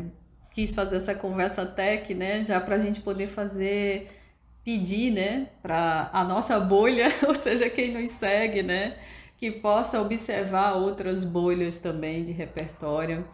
quis 0.51 0.73
fazer 0.73 0.97
essa 0.97 1.15
conversa 1.15 1.65
tech, 1.65 2.13
né? 2.13 2.43
Já 2.43 2.59
para 2.59 2.75
a 2.75 2.79
gente 2.79 2.99
poder 2.99 3.27
fazer, 3.27 4.19
pedir, 4.65 5.11
né? 5.11 5.47
Para 5.61 6.09
a 6.11 6.25
nossa 6.25 6.59
bolha, 6.59 7.07
ou 7.25 7.33
seja, 7.33 7.69
quem 7.69 7.93
nos 7.93 8.11
segue, 8.11 8.61
né? 8.61 8.97
Que 9.37 9.49
possa 9.49 10.01
observar 10.01 10.73
outras 10.73 11.23
bolhas 11.23 11.79
também 11.79 12.25
de 12.25 12.33
repertório, 12.33 13.25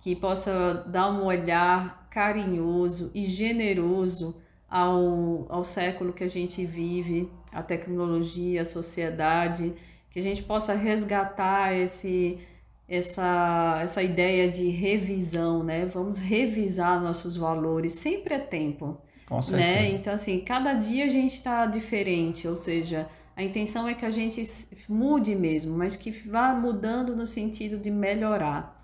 que 0.00 0.16
possa 0.16 0.84
dar 0.86 1.10
um 1.10 1.24
olhar 1.24 2.08
carinhoso 2.10 3.10
e 3.14 3.26
generoso 3.26 4.36
ao, 4.68 5.46
ao 5.48 5.64
século 5.64 6.12
que 6.12 6.24
a 6.24 6.28
gente 6.28 6.64
vive, 6.64 7.30
a 7.52 7.62
tecnologia, 7.62 8.62
a 8.62 8.64
sociedade, 8.64 9.72
que 10.10 10.18
a 10.18 10.22
gente 10.22 10.42
possa 10.42 10.74
resgatar 10.74 11.72
esse, 11.74 12.38
essa, 12.88 13.80
essa 13.82 14.02
ideia 14.02 14.50
de 14.50 14.68
revisão, 14.70 15.62
né? 15.62 15.86
Vamos 15.86 16.18
revisar 16.18 17.00
nossos 17.00 17.36
valores, 17.36 17.94
sempre 17.94 18.34
é 18.34 18.38
tempo. 18.38 18.98
Com 19.26 19.36
Né? 19.36 19.42
certeza. 19.42 19.94
Então, 19.94 20.12
assim, 20.14 20.40
cada 20.40 20.74
dia 20.74 21.06
a 21.06 21.08
gente 21.08 21.34
está 21.34 21.66
diferente, 21.66 22.48
ou 22.48 22.56
seja, 22.56 23.08
a 23.36 23.42
intenção 23.42 23.86
é 23.88 23.94
que 23.94 24.04
a 24.04 24.10
gente 24.10 24.42
mude 24.88 25.34
mesmo, 25.34 25.76
mas 25.76 25.96
que 25.96 26.10
vá 26.10 26.52
mudando 26.54 27.14
no 27.16 27.26
sentido 27.26 27.78
de 27.78 27.90
melhorar. 27.90 28.79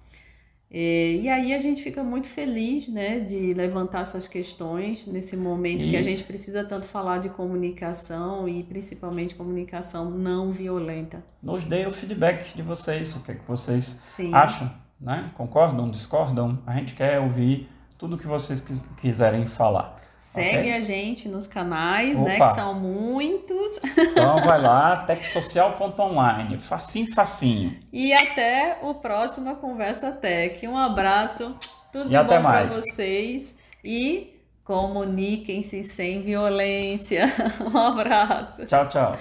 E 0.71 1.29
aí 1.29 1.55
a 1.55 1.59
gente 1.61 1.81
fica 1.83 2.03
muito 2.03 2.27
feliz, 2.27 2.89
né, 2.89 3.21
de 3.21 3.55
levantar 3.55 4.01
essas 4.01 4.27
questões 4.27 5.07
nesse 5.07 5.37
momento 5.37 5.85
que 5.85 5.97
a 5.97 6.01
E- 6.01 6.03
gente 6.03 6.25
precisa 6.25 6.65
tanto 6.65 6.87
falar 6.87 7.19
de 7.19 7.29
comunicação 7.29 8.49
e 8.49 8.63
principalmente 8.65 9.35
comunicação 9.35 10.11
não 10.11 10.51
violenta. 10.51 11.23
Nos 11.43 11.63
dê 11.65 11.87
o 11.87 11.93
feedback 11.93 12.55
de 12.55 12.63
vocês, 12.63 13.15
o 13.15 13.21
que, 13.21 13.33
é 13.33 13.35
que 13.37 13.47
vocês 13.47 14.01
Sim. 14.15 14.35
acham, 14.35 14.71
né? 15.01 15.31
Concordam, 15.37 15.89
discordam? 15.89 16.59
A 16.67 16.75
gente 16.75 16.95
quer 16.95 17.21
ouvir 17.21 17.69
tudo 17.97 18.19
que 18.19 18.27
vocês 18.27 18.61
quis- 18.61 18.83
quiserem 19.01 19.47
falar. 19.47 19.97
Segue 20.17 20.69
Ok? 20.69 20.73
a 20.73 20.81
gente 20.81 21.29
nos 21.29 21.47
canais, 21.47 22.19
né, 22.19 22.37
Opa. 22.37 22.49
que 22.49 22.55
são 22.61 22.75
muitos. 22.75 23.81
Então 23.97 24.37
vai 24.39 24.61
lá, 24.61 25.05
techsocial.online, 25.07 26.61
facinho, 26.61 27.13
facinho. 27.15 27.79
E 27.93 28.13
até 28.13 28.79
o 28.83 28.95
próximo 28.95 29.57
Conversa 29.57 30.13
Tech. 30.13 30.67
Um 30.67 30.77
abraço, 30.77 31.55
tudo 31.93 32.13
E 32.13 32.19
bom 32.19 32.43
para 32.43 32.65
vocês 32.67 33.57
e 33.85 34.35
comuniquem-se 34.65 35.83
sem 35.83 36.23
violência. 36.23 37.27
Um 37.73 37.79
abraço. 37.79 38.67
Tchau, 38.67 38.89
tchau. 38.89 39.17